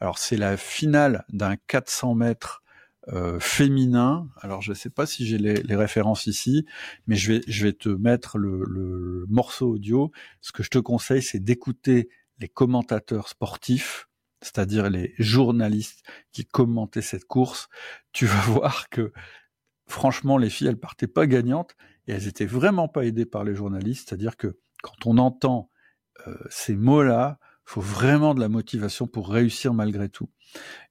Alors 0.00 0.18
c'est 0.18 0.36
la 0.36 0.56
finale 0.56 1.24
d'un 1.30 1.56
400 1.56 2.14
mètres 2.14 2.62
euh, 3.08 3.38
féminin. 3.40 4.28
Alors 4.40 4.62
je 4.62 4.70
ne 4.70 4.74
sais 4.74 4.90
pas 4.90 5.06
si 5.06 5.26
j'ai 5.26 5.38
les, 5.38 5.76
références 5.76 6.26
ici, 6.26 6.66
mais 7.06 7.16
je 7.16 7.64
vais 7.64 7.72
te 7.72 7.88
mettre 7.88 8.38
le, 8.38 8.64
le 8.64 9.24
morceau 9.28 9.74
audio. 9.74 10.10
Ce 10.40 10.52
que 10.52 10.62
je 10.62 10.70
te 10.70 10.78
conseille, 10.78 11.22
c'est 11.22 11.40
d'écouter 11.40 12.08
les 12.38 12.48
commentateurs 12.48 13.28
sportifs 13.28 14.08
c'est-à-dire 14.42 14.90
les 14.90 15.14
journalistes 15.18 16.02
qui 16.32 16.44
commentaient 16.44 17.02
cette 17.02 17.24
course, 17.24 17.68
tu 18.12 18.26
vas 18.26 18.40
voir 18.46 18.88
que 18.88 19.12
franchement 19.86 20.38
les 20.38 20.50
filles 20.50 20.68
elles 20.68 20.78
partaient 20.80 21.06
pas 21.06 21.26
gagnantes 21.26 21.76
et 22.06 22.12
elles 22.12 22.28
étaient 22.28 22.46
vraiment 22.46 22.88
pas 22.88 23.04
aidées 23.04 23.26
par 23.26 23.44
les 23.44 23.54
journalistes, 23.54 24.08
c'est-à-dire 24.08 24.36
que 24.36 24.58
quand 24.82 25.06
on 25.06 25.18
entend 25.18 25.70
euh, 26.26 26.36
ces 26.48 26.76
mots-là, 26.76 27.38
faut 27.66 27.80
vraiment 27.80 28.34
de 28.34 28.40
la 28.40 28.48
motivation 28.48 29.06
pour 29.06 29.28
réussir 29.28 29.74
malgré 29.74 30.08
tout. 30.08 30.30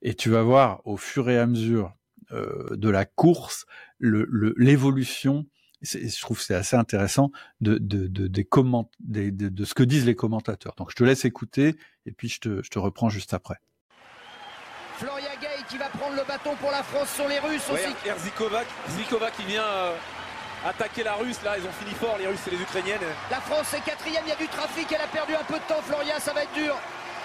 Et 0.02 0.14
tu 0.14 0.30
vas 0.30 0.42
voir 0.42 0.82
au 0.84 0.96
fur 0.96 1.28
et 1.30 1.38
à 1.38 1.46
mesure 1.46 1.94
euh, 2.32 2.76
de 2.76 2.88
la 2.88 3.04
course 3.04 3.66
l'évolution 3.98 5.34
le, 5.38 5.46
je 5.82 6.20
trouve 6.20 6.40
c'est 6.40 6.54
assez 6.54 6.76
intéressant 6.76 7.30
de, 7.60 7.78
de, 7.78 8.06
de, 8.06 8.26
des 8.26 8.44
comment, 8.44 8.90
des, 9.00 9.30
de, 9.30 9.48
de, 9.48 9.64
ce 9.64 9.74
que 9.74 9.82
disent 9.82 10.06
les 10.06 10.16
commentateurs. 10.16 10.74
Donc 10.76 10.90
je 10.90 10.96
te 10.96 11.04
laisse 11.04 11.24
écouter 11.24 11.76
et 12.06 12.12
puis 12.12 12.28
je 12.28 12.40
te, 12.40 12.62
je 12.62 12.70
te 12.70 12.78
reprends 12.78 13.08
juste 13.08 13.34
après. 13.34 13.56
Floria 14.96 15.36
Gay 15.40 15.62
qui 15.68 15.76
va 15.76 15.88
prendre 15.88 16.16
le 16.16 16.26
bâton 16.26 16.56
pour 16.56 16.70
la 16.70 16.82
France 16.82 17.10
sur 17.14 17.28
les 17.28 17.38
Russes 17.38 17.68
aussi. 17.70 17.94
Zikova, 18.18 19.30
qui 19.30 19.44
vient 19.44 19.62
euh, 19.62 19.96
attaquer 20.68 21.02
la 21.02 21.14
Russe. 21.14 21.38
Là, 21.44 21.56
ils 21.58 21.64
ont 21.64 21.72
fini 21.72 21.94
fort, 21.94 22.16
les 22.18 22.26
Russes 22.26 22.46
et 22.46 22.50
les 22.50 22.60
Ukrainiennes. 22.60 23.00
La 23.30 23.40
France 23.40 23.72
est 23.74 23.80
quatrième, 23.80 24.22
il 24.26 24.30
y 24.30 24.32
a 24.32 24.36
du 24.36 24.48
trafic, 24.48 24.90
elle 24.92 25.00
a 25.00 25.06
perdu 25.06 25.34
un 25.34 25.44
peu 25.44 25.54
de 25.54 25.64
temps. 25.68 25.82
Floria, 25.82 26.18
ça 26.20 26.32
va 26.32 26.42
être 26.42 26.52
dur. 26.52 26.76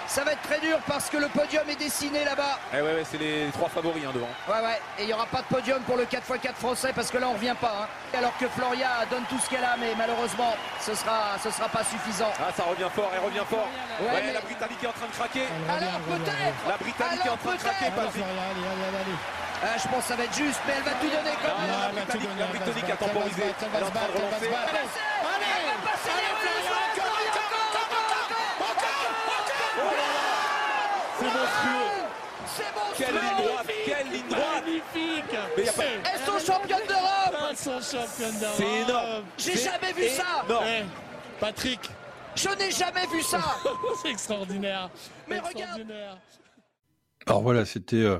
Ça 0.06 0.24
va 0.24 0.32
être 0.32 0.42
très 0.42 0.60
dur 0.60 0.78
parce 0.86 1.08
que 1.08 1.16
le 1.16 1.28
podium 1.28 1.62
est 1.70 1.76
dessiné 1.76 2.24
là-bas. 2.24 2.58
Eh 2.74 2.82
ouais, 2.82 2.94
ouais 2.94 3.04
c'est 3.08 3.18
les 3.18 3.48
trois 3.52 3.68
favoris 3.68 4.04
hein, 4.04 4.10
devant. 4.12 4.28
Ouais, 4.48 4.60
ouais. 4.62 4.80
Et 4.98 5.02
il 5.02 5.06
n'y 5.06 5.14
aura 5.14 5.26
pas 5.26 5.40
de 5.40 5.46
podium 5.46 5.80
pour 5.82 5.96
le 5.96 6.04
4x4 6.04 6.54
français 6.54 6.92
parce 6.94 7.10
que 7.10 7.18
là, 7.18 7.28
on 7.28 7.34
revient 7.34 7.54
pas. 7.58 7.84
Hein. 7.84 8.18
Alors 8.18 8.36
que 8.36 8.46
Floria 8.48 9.06
donne 9.10 9.22
tout 9.30 9.38
ce 9.38 9.48
qu'elle 9.48 9.64
a, 9.64 9.76
mais 9.78 9.94
malheureusement, 9.96 10.54
ce 10.80 10.94
sera, 10.94 11.38
ce 11.42 11.50
sera 11.50 11.68
pas 11.68 11.84
suffisant. 11.84 12.32
Ah, 12.40 12.52
ça 12.54 12.64
revient 12.64 12.90
fort, 12.94 13.10
elle 13.14 13.24
revient 13.24 13.46
fort. 13.48 13.68
Ouais, 14.00 14.22
mais... 14.26 14.32
La 14.32 14.40
Britannique 14.40 14.82
est 14.82 14.88
en 14.88 14.92
train 14.92 15.06
de 15.06 15.12
craquer. 15.12 15.46
Alors 15.68 16.00
peut-être. 16.00 16.60
La 16.68 16.76
Britannique 16.76 17.24
est 17.24 17.30
en 17.30 17.36
train 17.36 17.54
de 17.54 17.60
craquer, 17.60 17.90
Patrick. 17.96 18.22
Allez, 18.22 18.66
allez, 18.68 18.96
allez. 18.96 19.18
Ah, 19.64 19.78
je 19.78 19.88
pense 19.88 20.02
que 20.02 20.08
ça 20.08 20.16
va 20.16 20.24
être 20.24 20.34
juste, 20.34 20.60
mais 20.66 20.74
elle 20.76 20.82
va 20.82 20.90
tout 20.92 21.06
donner 21.06 21.36
quand 21.40 21.58
même. 21.60 21.70
la, 21.70 22.02
Britannique, 22.02 22.28
la 22.38 22.46
Britannique 22.46 22.90
a 22.90 22.96
temporisé. 22.96 23.42
Elle 23.42 23.80
est 23.80 23.84
en 23.84 23.90
train 23.90 24.08
de 24.08 24.18
relancer. 24.18 24.50
C'est 31.18 31.24
monstrueux. 31.24 32.02
C'est 32.46 32.74
monstrueux. 32.74 33.06
Quelle 33.06 33.14
ligne 33.14 33.46
droite, 33.46 33.66
quelle 33.86 34.10
ligne 34.10 34.28
droite. 34.28 34.64
Magnifique. 34.64 35.38
Mais 35.56 35.64
y 35.64 35.68
a 35.68 35.72
pas... 35.72 35.82
Elles 35.82 36.26
sont 36.26 36.52
championnes 36.52 36.86
d'Europe. 36.88 37.36
Elles 37.50 37.56
sont 37.56 37.80
championnes 37.80 38.38
d'Europe. 38.40 38.56
C'est 38.56 38.90
énorme. 38.90 39.24
J'ai 39.38 39.56
jamais 39.56 39.92
vu 39.92 40.08
ça. 40.08 40.44
Non. 40.48 40.60
Eh, 40.66 40.82
Patrick. 41.38 41.80
Je 42.34 42.48
n'ai 42.48 42.70
jamais 42.70 43.06
vu 43.06 43.22
ça. 43.22 43.40
C'est 44.02 44.10
extraordinaire. 44.10 44.90
Mais 45.28 45.36
extraordinaire. 45.36 46.18
Alors 47.26 47.42
voilà, 47.42 47.64
c'était 47.64 47.96
euh, 47.96 48.18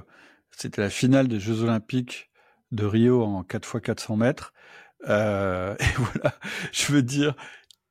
c'était 0.56 0.82
la 0.82 0.90
finale 0.90 1.28
des 1.28 1.40
Jeux 1.40 1.62
Olympiques 1.62 2.30
de 2.70 2.84
Rio 2.84 3.22
en 3.22 3.42
4 3.42 3.76
x 3.76 3.84
400 3.84 4.16
mètres. 4.16 4.52
Euh, 5.08 5.74
et 5.80 5.84
voilà, 5.98 6.34
je 6.72 6.92
veux 6.92 7.02
dire, 7.02 7.34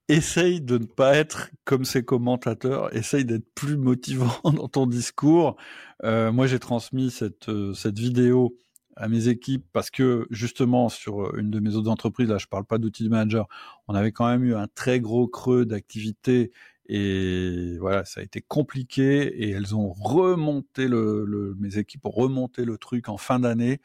essaye 0.08 0.62
de 0.62 0.78
ne 0.78 0.86
pas 0.86 1.16
être 1.16 1.50
comme 1.66 1.86
ces 1.86 2.04
commentateurs, 2.04 2.96
essaye 2.96 3.26
d'être 3.26 3.50
plus 3.56 3.78
motivant 3.78 4.34
dans 4.44 4.68
ton 4.68 4.86
discours. 4.88 5.56
Euh, 6.04 6.32
moi, 6.32 6.48
j'ai 6.48 6.60
transmis 6.60 7.12
cette, 7.12 7.50
euh, 7.50 7.74
cette 7.74 8.00
vidéo 8.00 8.58
à 8.98 9.08
mes 9.08 9.30
équipes 9.30 9.66
parce 9.74 9.90
que 9.90 10.28
justement 10.32 10.90
sur 10.90 11.36
une 11.38 11.50
de 11.50 11.60
mes 11.60 11.76
autres 11.76 11.90
entreprises, 11.90 12.30
là 12.30 12.38
je 12.38 12.48
parle 12.48 12.66
pas 12.66 12.78
d'outils 12.78 13.06
de 13.06 13.10
manager, 13.10 13.48
on 13.88 13.96
avait 13.96 14.12
quand 14.12 14.28
même 14.28 14.44
eu 14.44 14.54
un 14.54 14.68
très 14.68 15.00
gros 15.00 15.28
creux 15.28 15.66
d'activité 15.66 16.52
Et 16.94 17.78
voilà, 17.80 18.04
ça 18.04 18.20
a 18.20 18.24
été 18.24 18.42
compliqué 18.42 19.22
et 19.44 19.52
elles 19.52 19.74
ont 19.76 19.94
remonté 19.94 20.90
le, 20.90 21.24
le 21.26 21.56
mes 21.58 21.78
équipes 21.78 22.06
ont 22.06 22.12
remonté 22.12 22.66
le 22.66 22.78
truc 22.78 23.08
en 23.08 23.16
fin 23.16 23.40
d'année. 23.40 23.80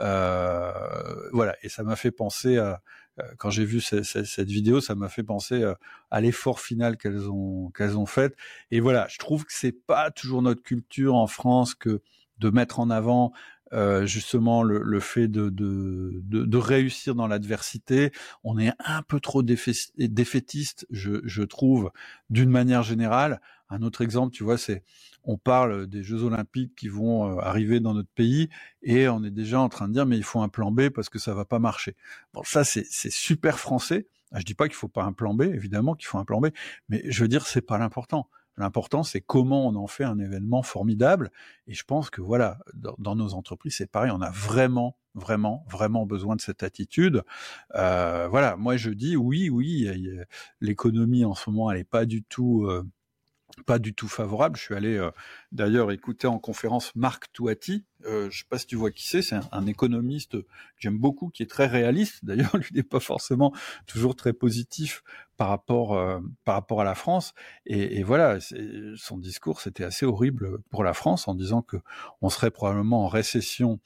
Euh, 0.00 0.72
voilà, 1.32 1.54
et 1.62 1.68
ça 1.68 1.84
m'a 1.84 1.94
fait 1.94 2.10
penser 2.10 2.58
à 2.58 2.82
euh, 3.20 3.22
quand 3.38 3.50
j'ai 3.50 3.64
vu 3.64 3.80
cette, 3.80 4.48
vidéo, 4.48 4.80
ça 4.80 4.96
m'a 4.96 5.08
fait 5.08 5.22
penser 5.22 5.62
euh, 5.62 5.74
à 6.10 6.20
l'effort 6.20 6.60
final 6.60 6.96
qu'elles 6.96 7.28
ont 7.28 7.70
qu'elles 7.70 7.96
ont 7.96 8.06
fait. 8.06 8.34
Et 8.72 8.80
voilà, 8.80 9.06
je 9.08 9.18
trouve 9.18 9.44
que 9.44 9.52
c'est 9.52 9.72
pas 9.72 10.10
toujours 10.10 10.42
notre 10.42 10.62
culture 10.62 11.14
en 11.14 11.28
France 11.28 11.76
que 11.76 12.00
de 12.38 12.50
mettre 12.50 12.80
en 12.80 12.90
avant 12.90 13.32
euh, 13.72 14.06
justement 14.06 14.62
le, 14.62 14.82
le, 14.82 15.00
fait 15.00 15.28
de, 15.28 15.50
de, 15.50 16.20
de, 16.24 16.44
de 16.44 16.56
réussir 16.56 17.14
dans 17.14 17.26
l'adversité. 17.26 18.12
On 18.44 18.58
est 18.58 18.72
un 18.84 19.02
peu 19.02 19.20
trop 19.20 19.42
défaitiste, 19.42 20.86
je, 20.90 21.20
je 21.24 21.42
trouve, 21.42 21.90
d'une 22.30 22.50
manière 22.50 22.82
générale. 22.82 23.40
Un 23.70 23.82
autre 23.82 24.00
exemple, 24.00 24.34
tu 24.34 24.44
vois, 24.44 24.56
c'est 24.58 24.82
on 25.24 25.36
parle 25.36 25.86
des 25.86 26.02
Jeux 26.02 26.22
Olympiques 26.22 26.74
qui 26.74 26.88
vont 26.88 27.30
euh, 27.30 27.40
arriver 27.40 27.80
dans 27.80 27.92
notre 27.92 28.08
pays 28.08 28.48
et 28.82 29.08
on 29.08 29.22
est 29.24 29.30
déjà 29.30 29.60
en 29.60 29.68
train 29.68 29.88
de 29.88 29.92
dire 29.92 30.06
mais 30.06 30.16
il 30.16 30.24
faut 30.24 30.40
un 30.40 30.48
plan 30.48 30.70
B 30.70 30.88
parce 30.88 31.10
que 31.10 31.18
ça 31.18 31.34
va 31.34 31.44
pas 31.44 31.58
marcher. 31.58 31.94
Bon, 32.32 32.42
ça 32.44 32.64
c'est 32.64 32.86
super 33.10 33.58
français. 33.58 34.06
Je 34.34 34.42
dis 34.42 34.54
pas 34.54 34.68
qu'il 34.68 34.76
faut 34.76 34.88
pas 34.88 35.04
un 35.04 35.12
plan 35.12 35.34
B, 35.34 35.42
évidemment 35.42 35.94
qu'il 35.94 36.06
faut 36.06 36.18
un 36.18 36.24
plan 36.24 36.40
B, 36.40 36.48
mais 36.88 37.02
je 37.10 37.22
veux 37.22 37.28
dire 37.28 37.46
c'est 37.46 37.62
pas 37.62 37.78
l'important. 37.78 38.28
L'important, 38.58 39.04
c'est 39.04 39.20
comment 39.20 39.68
on 39.68 39.76
en 39.76 39.86
fait 39.86 40.04
un 40.04 40.18
événement 40.18 40.62
formidable. 40.62 41.30
Et 41.68 41.74
je 41.74 41.84
pense 41.84 42.10
que 42.10 42.20
voilà, 42.20 42.58
dans, 42.74 43.14
nos 43.14 43.34
entreprises, 43.34 43.76
c'est 43.76 43.90
pareil. 43.90 44.10
On 44.10 44.20
a 44.20 44.30
vraiment, 44.30 44.96
vraiment, 45.14 45.64
vraiment 45.70 46.06
besoin 46.06 46.34
de 46.34 46.40
cette 46.40 46.64
attitude. 46.64 47.22
Euh, 47.76 48.26
voilà, 48.28 48.56
moi 48.56 48.76
je 48.76 48.90
dis 48.90 49.16
oui, 49.16 49.48
oui. 49.48 49.88
L'économie 50.60 51.24
en 51.24 51.34
ce 51.34 51.48
moment, 51.50 51.70
elle 51.70 51.78
est 51.78 51.84
pas 51.84 52.04
du 52.04 52.24
tout. 52.24 52.64
Euh, 52.64 52.84
pas 53.62 53.78
du 53.78 53.94
tout 53.94 54.08
favorable. 54.08 54.56
Je 54.56 54.62
suis 54.62 54.74
allé 54.74 54.96
euh, 54.96 55.10
d'ailleurs 55.52 55.90
écouter 55.92 56.26
en 56.26 56.38
conférence 56.38 56.94
Marc 56.94 57.32
Touati. 57.32 57.84
Euh, 58.04 58.28
je 58.30 58.38
sais 58.38 58.44
pas 58.48 58.58
si 58.58 58.66
tu 58.66 58.76
vois 58.76 58.90
qui 58.90 59.06
c'est. 59.06 59.22
C'est 59.22 59.38
un, 59.52 59.66
économiste 59.66 60.40
que 60.40 60.46
j'aime 60.78 60.98
beaucoup, 60.98 61.28
qui 61.30 61.42
est 61.42 61.50
très 61.50 61.66
réaliste. 61.66 62.20
D'ailleurs, 62.24 62.56
lui 62.56 62.68
n'est 62.72 62.82
pas 62.82 63.00
forcément 63.00 63.52
toujours 63.86 64.16
très 64.16 64.32
positif 64.32 65.02
par 65.36 65.48
rapport 65.48 65.96
euh, 65.96 66.20
par 66.44 66.54
rapport 66.54 66.80
à 66.80 66.84
la 66.84 66.94
France. 66.94 67.34
Et, 67.66 67.98
et 67.98 68.02
voilà, 68.02 68.38
son 68.96 69.18
discours 69.18 69.60
c'était 69.60 69.84
assez 69.84 70.06
horrible 70.06 70.58
pour 70.70 70.84
la 70.84 70.94
France 70.94 71.28
en 71.28 71.34
disant 71.34 71.62
que 71.62 71.76
on 72.22 72.28
serait 72.28 72.50
probablement 72.50 73.04
en 73.04 73.08
récession 73.08 73.80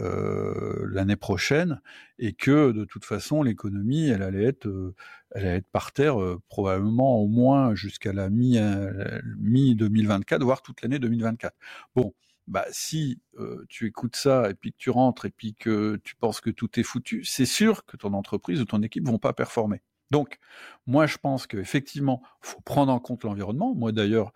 euh, 0.00 0.88
l'année 0.90 1.14
prochaine 1.14 1.80
et 2.18 2.32
que 2.32 2.72
de 2.72 2.84
toute 2.84 3.04
façon 3.04 3.44
l'économie 3.44 4.08
elle 4.08 4.22
allait 4.22 4.44
être 4.44 4.66
euh, 4.66 4.94
elle 5.30 5.46
allait 5.46 5.58
être 5.58 5.68
par 5.68 5.92
terre 5.92 6.20
euh, 6.20 6.42
probablement 6.48 7.18
au 7.18 7.28
moins 7.28 7.76
jusqu'à 7.76 8.12
la 8.12 8.28
mi 8.28 8.58
mi 9.38 9.76
2024 9.76 10.42
voire 10.42 10.62
toute 10.62 10.82
l'année 10.82 10.98
2024. 10.98 11.54
Bon, 11.94 12.12
bah 12.48 12.64
si 12.70 13.20
tu 13.68 13.86
écoutes 13.86 14.16
ça 14.16 14.50
et 14.50 14.54
puis 14.54 14.72
que 14.72 14.78
tu 14.78 14.90
rentres 14.90 15.26
et 15.26 15.30
puis 15.30 15.54
que 15.54 16.00
tu 16.02 16.16
penses 16.16 16.40
que 16.40 16.50
tout 16.50 16.80
est 16.80 16.82
foutu, 16.82 17.24
c'est 17.24 17.46
sûr 17.46 17.84
que 17.84 17.96
ton 17.96 18.14
entreprise 18.14 18.60
ou 18.60 18.64
ton 18.64 18.82
équipe 18.82 19.06
vont 19.06 19.18
pas 19.18 19.32
performer. 19.32 19.80
Donc, 20.10 20.38
moi, 20.86 21.06
je 21.06 21.16
pense 21.18 21.46
qu'effectivement, 21.46 22.22
faut 22.40 22.60
prendre 22.60 22.92
en 22.92 23.00
compte 23.00 23.24
l'environnement. 23.24 23.74
Moi, 23.74 23.92
d'ailleurs, 23.92 24.32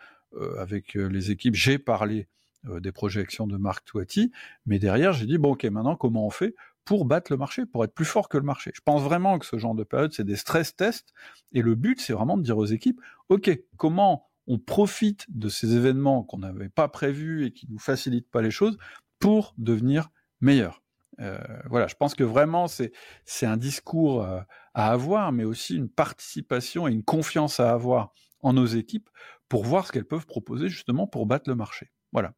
avec 0.59 0.95
les 0.95 1.31
équipes, 1.31 1.55
j'ai 1.55 1.79
parlé 1.79 2.29
des 2.65 2.93
projections 2.93 3.47
de 3.47 3.57
Marc 3.57 3.85
Touati, 3.85 4.33
mais 4.67 4.79
derrière 4.79 5.13
j'ai 5.13 5.27
dit 5.27 5.39
bon 5.39 5.53
ok 5.53 5.65
maintenant 5.65 5.97
comment 5.97 6.27
on 6.27 6.31
fait 6.31 6.55
pour 6.85 7.05
battre 7.05 7.31
le 7.31 7.37
marché, 7.37 7.67
pour 7.67 7.85
être 7.85 7.95
plus 7.95 8.05
fort 8.05 8.29
que 8.29 8.39
le 8.39 8.45
marché? 8.45 8.73
Je 8.75 8.81
pense 8.81 9.03
vraiment 9.03 9.39
que 9.39 9.47
ce 9.47 9.59
genre 9.59 9.75
de 9.75 9.85
période 9.85 10.13
c'est 10.13 10.25
des 10.25 10.37
stress 10.37 10.75
tests 10.75 11.13
et 11.53 11.63
le 11.63 11.75
but 11.75 12.01
c'est 12.01 12.13
vraiment 12.13 12.37
de 12.37 12.43
dire 12.43 12.59
aux 12.59 12.67
équipes 12.67 13.01
ok 13.29 13.59
comment 13.77 14.29
on 14.49 14.59
profite 14.59 15.27
de 15.29 15.49
ces 15.49 15.77
événements 15.77 16.25
qu'on 16.25 16.39
n'avait 16.39 16.71
pas 16.71 16.89
prévus 16.89 17.47
et 17.47 17.53
qui 17.53 17.69
nous 17.71 17.79
facilitent 17.79 18.31
pas 18.31 18.43
les 18.43 18.51
choses 18.51 18.79
pour 19.19 19.55
devenir 19.59 20.09
meilleur. 20.41 20.83
Euh, 21.21 21.39
voilà, 21.69 21.87
je 21.87 21.97
pense 21.97 22.15
que 22.15 22.25
vraiment 22.25 22.69
c'est 22.69 22.93
c'est 23.25 23.47
un 23.47 23.57
discours 23.57 24.23
euh, 24.25 24.41
à 24.75 24.91
avoir, 24.91 25.33
mais 25.33 25.45
aussi 25.45 25.77
une 25.77 25.89
participation 25.89 26.89
et 26.89 26.93
une 26.93 27.03
confiance 27.03 27.61
à 27.61 27.73
avoir 27.73 28.13
en 28.41 28.53
nos 28.53 28.67
équipes 28.67 29.11
pour 29.49 29.65
voir 29.65 29.87
ce 29.87 29.93
qu'elles 29.93 30.07
peuvent 30.07 30.27
proposer 30.27 30.69
justement 30.69 31.07
pour 31.07 31.27
battre 31.27 31.51
le 31.51 31.57
marché. 31.57 31.91
Voilà. 32.13 32.35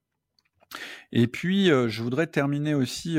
Et 1.12 1.26
puis, 1.26 1.66
je 1.66 2.02
voudrais 2.02 2.26
terminer 2.26 2.74
aussi 2.74 3.18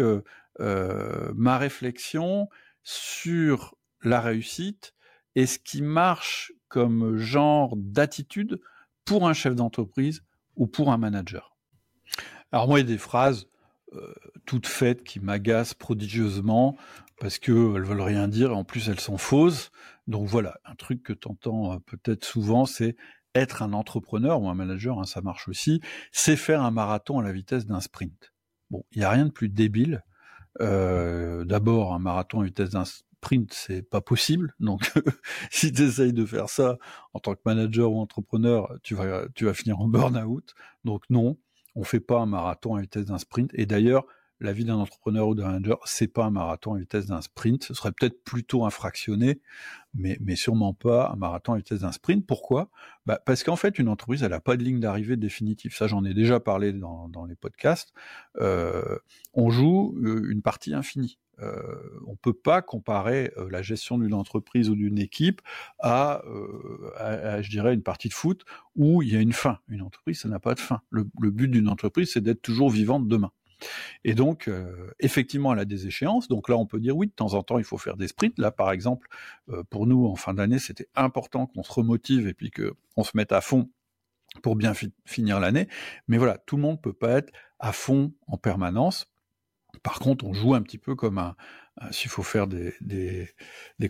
ma 0.59 1.57
réflexion 1.57 2.49
sur 2.83 3.75
la 4.03 4.21
réussite 4.21 4.93
et 5.35 5.45
ce 5.45 5.59
qui 5.59 5.81
marche 5.81 6.51
comme 6.67 7.17
genre 7.17 7.73
d'attitude 7.77 8.59
pour 9.05 9.27
un 9.27 9.33
chef 9.33 9.55
d'entreprise 9.55 10.23
ou 10.55 10.67
pour 10.67 10.91
un 10.91 10.97
manager. 10.97 11.55
Alors 12.51 12.67
moi, 12.67 12.79
il 12.79 12.83
y 12.83 12.85
a 12.85 12.93
des 12.93 12.97
phrases 12.97 13.47
toutes 14.45 14.67
faites 14.67 15.03
qui 15.03 15.19
m'agacent 15.19 15.73
prodigieusement 15.73 16.77
parce 17.19 17.39
qu'elles 17.39 17.83
veulent 17.83 18.01
rien 18.01 18.27
dire 18.27 18.51
et 18.51 18.55
en 18.55 18.63
plus 18.63 18.89
elles 18.89 18.99
sont 18.99 19.17
fausses. 19.17 19.71
Donc 20.07 20.27
voilà, 20.27 20.59
un 20.65 20.75
truc 20.75 21.03
que 21.03 21.13
tu 21.13 21.27
entends 21.27 21.79
peut-être 21.81 22.25
souvent, 22.25 22.65
c'est 22.65 22.95
être 23.35 23.63
un 23.63 23.73
entrepreneur 23.73 24.41
ou 24.41 24.49
un 24.49 24.55
manager, 24.55 24.99
hein, 24.99 25.05
ça 25.05 25.21
marche 25.21 25.47
aussi, 25.47 25.81
c'est 26.11 26.35
faire 26.35 26.61
un 26.61 26.71
marathon 26.71 27.19
à 27.19 27.23
la 27.23 27.31
vitesse 27.31 27.65
d'un 27.65 27.79
sprint. 27.79 28.33
Bon, 28.69 28.85
il 28.91 28.99
n'y 28.99 29.05
a 29.05 29.09
rien 29.09 29.25
de 29.25 29.31
plus 29.31 29.49
débile. 29.49 30.03
Euh, 30.59 31.45
D'abord, 31.45 31.93
un 31.93 31.99
marathon 31.99 32.41
à 32.41 32.45
vitesse 32.45 32.71
d'un 32.71 32.85
sprint, 32.85 33.53
c'est 33.53 33.83
pas 33.83 34.01
possible. 34.01 34.53
Donc, 34.59 34.91
si 35.51 35.71
tu 35.71 35.83
essayes 35.83 36.13
de 36.13 36.25
faire 36.25 36.49
ça 36.49 36.77
en 37.13 37.19
tant 37.19 37.35
que 37.35 37.41
manager 37.45 37.91
ou 37.91 37.99
entrepreneur, 37.99 38.73
tu 38.83 38.95
vas, 38.95 39.27
tu 39.35 39.45
vas 39.45 39.53
finir 39.53 39.79
en 39.79 39.87
burn-out. 39.87 40.53
Donc 40.83 41.03
non, 41.09 41.37
on 41.75 41.83
fait 41.83 41.99
pas 41.99 42.19
un 42.19 42.25
marathon 42.25 42.75
à 42.75 42.81
vitesse 42.81 43.05
d'un 43.05 43.17
sprint. 43.17 43.51
Et 43.53 43.65
d'ailleurs, 43.65 44.05
la 44.41 44.54
vie 44.54 44.65
d'un 44.65 44.75
entrepreneur 44.75 45.27
ou 45.27 45.36
d'un 45.36 45.45
manager, 45.45 45.80
c'est 45.86 46.08
pas 46.08 46.25
un 46.25 46.32
marathon 46.32 46.73
à 46.73 46.80
vitesse 46.80 47.06
d'un 47.06 47.21
sprint. 47.21 47.63
Ce 47.63 47.73
serait 47.73 47.91
peut-être 47.91 48.23
plutôt 48.23 48.65
un 48.65 48.71
fractionné, 48.71 49.39
mais, 49.93 50.17
mais 50.19 50.36
sûrement 50.36 50.73
pas 50.73 51.12
un 51.13 51.15
marathon 51.15 51.54
à 51.54 51.58
vitesse 51.58 51.82
d'un 51.82 51.91
sprint. 51.91 52.25
Pourquoi? 52.25 52.69
Bah 53.06 53.21
Parce 53.23 53.43
qu'en 53.43 53.56
fait, 53.56 53.77
une 53.77 53.88
entreprise, 53.88 54.23
elle 54.23 54.32
n'a 54.32 54.39
pas 54.39 54.58
de 54.58 54.63
ligne 54.63 54.80
d'arrivée 54.80 55.15
définitive. 55.15 55.75
Ça, 55.75 55.86
j'en 55.86 56.04
ai 56.04 56.15
déjà 56.15 56.39
parlé 56.39 56.73
dans, 56.73 57.08
dans 57.08 57.25
les 57.25 57.36
podcasts. 57.36 57.93
Euh, 58.39 58.97
on 59.34 59.51
joue 59.51 59.95
euh, 60.04 60.27
une 60.30 60.41
partie 60.41 60.73
infinie. 60.73 61.19
Euh, 61.39 61.99
on 62.08 62.15
peut 62.15 62.34
pas 62.34 62.62
comparer 62.62 63.32
la 63.49 63.62
gestion 63.63 63.97
d'une 63.97 64.13
entreprise 64.13 64.69
ou 64.69 64.75
d'une 64.75 64.99
équipe 64.99 65.41
à, 65.80 66.21
je 66.25 67.49
dirais, 67.49 67.73
une 67.73 67.82
partie 67.84 68.10
de 68.10 68.13
foot 68.13 68.43
où 68.75 69.01
il 69.01 69.13
y 69.13 69.15
a 69.15 69.19
une 69.19 69.34
fin. 69.34 69.60
Une 69.67 69.82
entreprise, 69.82 70.19
ça 70.19 70.30
n'a 70.30 70.39
pas 70.39 70.56
de 70.56 70.60
fin. 70.60 70.82
Le 70.91 71.32
but 71.32 71.47
d'une 71.47 71.69
entreprise, 71.69 72.12
c'est 72.12 72.21
d'être 72.21 72.41
toujours 72.41 72.69
vivante 72.69 73.08
demain. 73.08 73.32
Et 74.04 74.13
donc, 74.13 74.47
euh, 74.47 74.91
effectivement, 75.00 75.54
elle 75.54 75.60
a 75.60 75.65
des 75.65 75.88
échéances. 75.88 76.28
Donc 76.28 76.50
là, 76.50 76.58
on 76.58 76.65
peut 76.65 76.80
dire 76.80 76.95
oui, 76.95 77.08
de 77.08 77.12
temps 77.12 77.34
en 77.34 77.43
temps, 77.43 77.58
il 77.58 77.63
faut 77.63 77.78
faire 77.78 77.97
des 77.97 78.08
sprints. 78.08 78.38
Là, 78.38 78.52
par 78.52 78.71
exemple, 78.71 79.08
euh, 79.50 79.63
pour 79.69 79.88
nous, 79.88 80.06
en 80.06 80.15
fin 80.15 80.34
d'année, 80.34 80.60
c'était 80.60 80.88
important 80.95 81.47
qu'on 81.47 81.63
se 81.63 81.71
remotive 81.71 82.28
et 82.28 82.34
puis 82.34 82.52
qu'on 82.52 83.04
se 83.04 83.12
mette 83.15 83.32
à 83.32 83.41
fond 83.41 83.69
pour 84.41 84.56
bien 84.56 84.74
finir 85.06 85.39
l'année. 85.39 85.67
Mais 86.08 86.17
voilà, 86.17 86.38
tout 86.38 86.56
le 86.56 86.62
monde 86.62 86.82
peut 86.82 86.93
pas 86.93 87.17
être 87.17 87.34
à 87.60 87.74
fond 87.74 88.13
en 88.28 88.38
permanence. 88.38 89.12
Par 89.84 90.00
contre, 90.00 90.26
on 90.26 90.34
joue 90.34 90.54
un 90.54 90.62
petit 90.62 90.78
peu 90.78 90.95
comme 90.95 91.17
un, 91.17 91.36
s'il 91.91 92.12
faut 92.12 92.23
faire 92.23 92.47
des, 92.47 92.75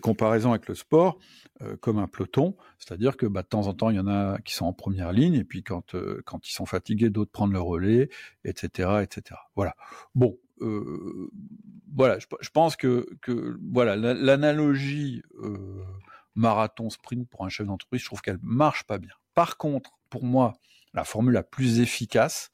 comparaisons 0.00 0.50
avec 0.50 0.68
le 0.68 0.74
sport, 0.74 1.18
euh, 1.60 1.76
comme 1.76 1.98
un 1.98 2.06
peloton, 2.06 2.56
c'est-à-dire 2.78 3.16
que 3.16 3.26
bah, 3.26 3.42
de 3.42 3.48
temps 3.48 3.66
en 3.66 3.74
temps, 3.74 3.90
il 3.90 3.96
y 3.96 4.00
en 4.00 4.06
a 4.06 4.38
qui 4.40 4.54
sont 4.54 4.66
en 4.66 4.72
première 4.72 5.12
ligne, 5.12 5.34
et 5.34 5.44
puis 5.44 5.62
quand, 5.62 5.94
euh, 5.94 6.22
ils 6.44 6.52
sont 6.52 6.66
fatigués, 6.66 7.10
d'autres 7.10 7.32
prennent 7.32 7.52
le 7.52 7.60
relais, 7.60 8.08
etc. 8.44 9.02
etc. 9.02 9.40
Voilà. 9.54 9.74
Bon, 10.14 10.38
euh, 10.62 11.30
voilà, 11.94 12.18
je, 12.18 12.50
pense 12.50 12.76
que, 12.76 13.06
que 13.20 13.58
voilà 13.70 13.96
l'analogie 13.96 15.22
euh, 15.42 15.84
marathon-sprint 16.34 17.28
pour 17.28 17.44
un 17.44 17.48
chef 17.48 17.66
d'entreprise, 17.66 18.00
je 18.00 18.06
trouve 18.06 18.22
qu'elle 18.22 18.38
marche 18.42 18.84
pas 18.84 18.98
bien. 18.98 19.12
Par 19.34 19.56
contre, 19.56 19.98
pour 20.08 20.24
moi, 20.24 20.54
la 20.94 21.04
formule 21.04 21.34
la 21.34 21.42
plus 21.42 21.80
efficace, 21.80 22.50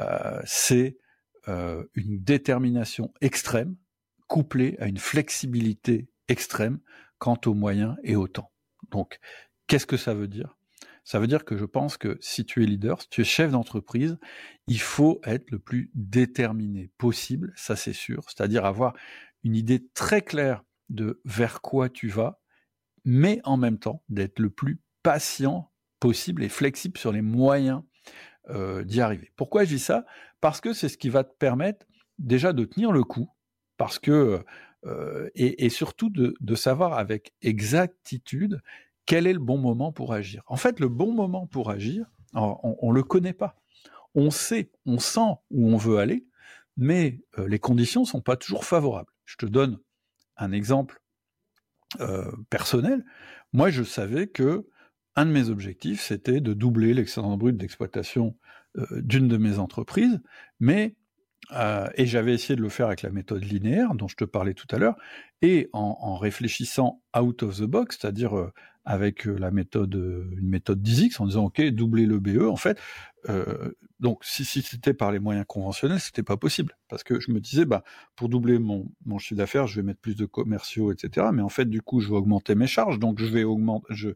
euh, 0.00 0.40
c'est 0.44 0.96
une 1.48 2.22
détermination 2.22 3.12
extrême, 3.20 3.74
couplé 4.30 4.76
à 4.78 4.86
une 4.86 4.98
flexibilité 4.98 6.08
extrême 6.28 6.78
quant 7.18 7.38
aux 7.46 7.54
moyens 7.54 7.96
et 8.04 8.14
au 8.14 8.28
temps. 8.28 8.52
Donc, 8.92 9.18
qu'est-ce 9.66 9.86
que 9.86 9.96
ça 9.96 10.14
veut 10.14 10.28
dire? 10.28 10.56
Ça 11.02 11.18
veut 11.18 11.26
dire 11.26 11.44
que 11.44 11.56
je 11.56 11.64
pense 11.64 11.96
que 11.96 12.16
si 12.20 12.44
tu 12.44 12.62
es 12.62 12.66
leader, 12.66 13.02
si 13.02 13.08
tu 13.08 13.22
es 13.22 13.24
chef 13.24 13.50
d'entreprise, 13.50 14.18
il 14.68 14.80
faut 14.80 15.20
être 15.24 15.50
le 15.50 15.58
plus 15.58 15.90
déterminé 15.94 16.92
possible, 16.96 17.52
ça 17.56 17.74
c'est 17.74 17.92
sûr, 17.92 18.22
c'est-à-dire 18.28 18.64
avoir 18.64 18.94
une 19.42 19.56
idée 19.56 19.84
très 19.94 20.22
claire 20.22 20.62
de 20.90 21.20
vers 21.24 21.60
quoi 21.60 21.88
tu 21.88 22.06
vas, 22.06 22.40
mais 23.04 23.40
en 23.42 23.56
même 23.56 23.80
temps 23.80 24.04
d'être 24.08 24.38
le 24.38 24.50
plus 24.50 24.80
patient 25.02 25.72
possible 25.98 26.44
et 26.44 26.48
flexible 26.48 26.98
sur 26.98 27.10
les 27.10 27.22
moyens 27.22 27.82
euh, 28.50 28.84
d'y 28.84 29.00
arriver. 29.00 29.32
Pourquoi 29.34 29.64
je 29.64 29.74
dis 29.74 29.80
ça? 29.80 30.06
Parce 30.40 30.60
que 30.60 30.72
c'est 30.72 30.88
ce 30.88 30.98
qui 30.98 31.08
va 31.08 31.24
te 31.24 31.34
permettre 31.36 31.84
déjà 32.20 32.52
de 32.52 32.64
tenir 32.64 32.92
le 32.92 33.02
coup, 33.02 33.28
parce 33.80 33.98
que 33.98 34.44
et, 35.34 35.70
surtout 35.70 36.10
de, 36.10 36.54
savoir 36.54 36.98
avec 36.98 37.32
exactitude 37.40 38.60
quel 39.06 39.26
est 39.26 39.32
le 39.32 39.38
bon 39.38 39.56
moment 39.56 39.90
pour 39.90 40.12
agir 40.12 40.42
En 40.46 40.56
fait, 40.56 40.80
le 40.80 40.88
bon 40.88 41.14
moment 41.14 41.46
pour 41.46 41.70
agir, 41.70 42.04
on 42.34 42.90
ne 42.90 42.94
le 42.94 43.02
connaît 43.02 43.32
pas. 43.32 43.56
On 44.14 44.30
sait, 44.30 44.70
on 44.84 44.98
sent 44.98 45.32
où 45.50 45.66
on 45.66 45.78
veut 45.78 45.96
aller, 45.96 46.26
mais 46.76 47.22
les 47.38 47.58
conditions 47.58 48.02
ne 48.02 48.06
sont 48.06 48.20
pas 48.20 48.36
toujours 48.36 48.66
favorables. 48.66 49.10
Je 49.24 49.36
te 49.36 49.46
donne 49.46 49.78
un 50.36 50.52
exemple 50.52 51.00
personnel. 52.50 53.02
Moi, 53.54 53.70
je 53.70 53.82
savais 53.82 54.26
que 54.26 54.68
un 55.16 55.24
de 55.24 55.32
mes 55.32 55.48
objectifs, 55.48 56.02
c'était 56.02 56.42
de 56.42 56.52
doubler 56.52 56.92
l'excédent 56.92 57.38
brut 57.38 57.56
d'exploitation 57.56 58.36
d'une 58.90 59.26
de 59.26 59.38
mes 59.38 59.58
entreprises, 59.58 60.20
mais 60.58 60.96
et 61.52 62.06
j'avais 62.06 62.34
essayé 62.34 62.54
de 62.54 62.62
le 62.62 62.68
faire 62.68 62.86
avec 62.86 63.02
la 63.02 63.10
méthode 63.10 63.42
linéaire 63.42 63.94
dont 63.94 64.08
je 64.08 64.16
te 64.16 64.24
parlais 64.24 64.54
tout 64.54 64.68
à 64.70 64.78
l'heure, 64.78 64.96
et 65.42 65.68
en, 65.72 66.16
réfléchissant 66.16 67.02
out 67.18 67.42
of 67.42 67.58
the 67.58 67.64
box, 67.64 67.98
c'est-à-dire 68.00 68.50
avec 68.84 69.24
la 69.24 69.50
méthode, 69.50 69.94
une 69.94 70.48
méthode 70.48 70.80
10x, 70.80 71.20
en 71.20 71.26
disant 71.26 71.44
ok, 71.46 71.60
doubler 71.70 72.06
le 72.06 72.20
BE, 72.20 72.48
en 72.48 72.56
fait, 72.56 72.78
euh, 73.28 73.72
donc 73.98 74.24
si, 74.24 74.44
c'était 74.44 74.94
par 74.94 75.12
les 75.12 75.18
moyens 75.18 75.44
conventionnels, 75.46 76.00
c'était 76.00 76.22
pas 76.22 76.36
possible, 76.36 76.76
parce 76.88 77.04
que 77.04 77.20
je 77.20 77.30
me 77.32 77.40
disais, 77.40 77.66
bah, 77.66 77.84
pour 78.16 78.28
doubler 78.28 78.58
mon, 78.58 78.88
chiffre 79.18 79.36
d'affaires, 79.36 79.66
je 79.66 79.76
vais 79.76 79.82
mettre 79.82 80.00
plus 80.00 80.16
de 80.16 80.24
commerciaux, 80.24 80.90
etc. 80.92 81.26
Mais 81.32 81.42
en 81.42 81.48
fait, 81.50 81.66
du 81.66 81.82
coup, 81.82 82.00
je 82.00 82.08
vais 82.08 82.16
augmenter 82.16 82.54
mes 82.54 82.66
charges, 82.66 82.98
donc 82.98 83.20
je 83.20 83.26
vais 83.26 83.44
augmenter, 83.44 84.14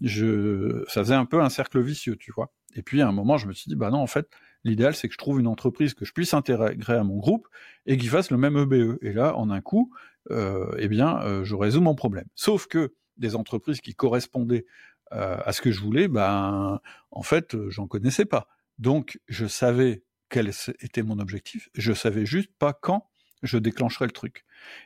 ça 0.00 1.02
faisait 1.02 1.14
un 1.14 1.26
peu 1.26 1.42
un 1.42 1.50
cercle 1.50 1.80
vicieux, 1.80 2.16
tu 2.16 2.32
vois. 2.32 2.50
Et 2.74 2.82
puis 2.82 3.02
à 3.02 3.08
un 3.08 3.12
moment, 3.12 3.36
je 3.36 3.46
me 3.46 3.52
suis 3.52 3.68
dit, 3.68 3.76
bah 3.76 3.90
non, 3.90 3.98
en 3.98 4.06
fait, 4.06 4.28
l'idéal 4.64 4.94
c'est 4.94 5.08
que 5.08 5.12
je 5.14 5.18
trouve 5.18 5.40
une 5.40 5.46
entreprise 5.46 5.94
que 5.94 6.04
je 6.04 6.12
puisse 6.12 6.34
intégrer 6.34 6.96
à 6.96 7.04
mon 7.04 7.18
groupe 7.18 7.48
et 7.86 7.96
qui 7.96 8.06
fasse 8.06 8.30
le 8.30 8.36
même 8.36 8.56
EBE. 8.56 8.98
Et 9.02 9.12
là, 9.12 9.36
en 9.36 9.50
un 9.50 9.60
coup, 9.60 9.92
euh, 10.30 10.70
eh 10.78 10.88
bien, 10.88 11.20
euh, 11.22 11.44
je 11.44 11.54
résous 11.54 11.80
mon 11.80 11.94
problème. 11.94 12.26
Sauf 12.34 12.66
que 12.66 12.94
des 13.16 13.34
entreprises 13.34 13.80
qui 13.80 13.94
correspondaient 13.94 14.66
euh, 15.12 15.38
à 15.44 15.52
ce 15.52 15.60
que 15.60 15.70
je 15.70 15.80
voulais, 15.80 16.08
ben, 16.08 16.80
en 17.10 17.22
fait, 17.22 17.56
j'en 17.68 17.86
connaissais 17.86 18.26
pas. 18.26 18.48
Donc, 18.78 19.18
je 19.26 19.46
savais 19.46 20.02
quel 20.28 20.50
était 20.80 21.02
mon 21.02 21.18
objectif, 21.18 21.70
je 21.74 21.92
savais 21.94 22.26
juste 22.26 22.50
pas 22.58 22.74
quand 22.74 23.08
je 23.42 23.56
déclencherais 23.56 24.04
le 24.04 24.12
truc. 24.12 24.44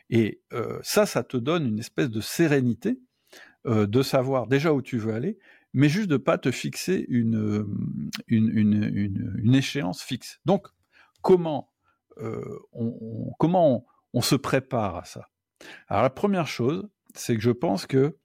Et 0.08 0.40
ça, 0.82 1.04
ça 1.04 1.24
te 1.24 1.36
donne 1.36 1.66
une 1.66 1.78
espèce 1.80 2.10
de 2.10 2.20
sérénité 2.20 3.00
de 3.64 4.02
savoir 4.02 4.46
déjà 4.46 4.72
où 4.72 4.82
tu 4.82 4.98
veux 4.98 5.12
aller, 5.12 5.38
mais 5.72 5.88
juste 5.88 6.08
de 6.08 6.16
pas 6.16 6.38
te 6.38 6.50
fixer 6.50 7.04
une, 7.08 7.66
une, 8.28 9.54
échéance 9.54 10.02
fixe. 10.02 10.40
Donc, 10.44 10.68
comment, 11.22 11.72
on, 12.72 13.32
comment 13.38 13.86
on, 14.12 14.20
se 14.20 14.34
prépare 14.34 14.96
à 14.96 15.04
ça? 15.04 15.28
Alors, 15.88 16.02
la 16.02 16.10
première 16.10 16.46
chose, 16.46 16.88
c'est 17.14 17.34
que 17.34 17.42
je 17.42 17.50
pense 17.50 17.86
que 17.86 18.16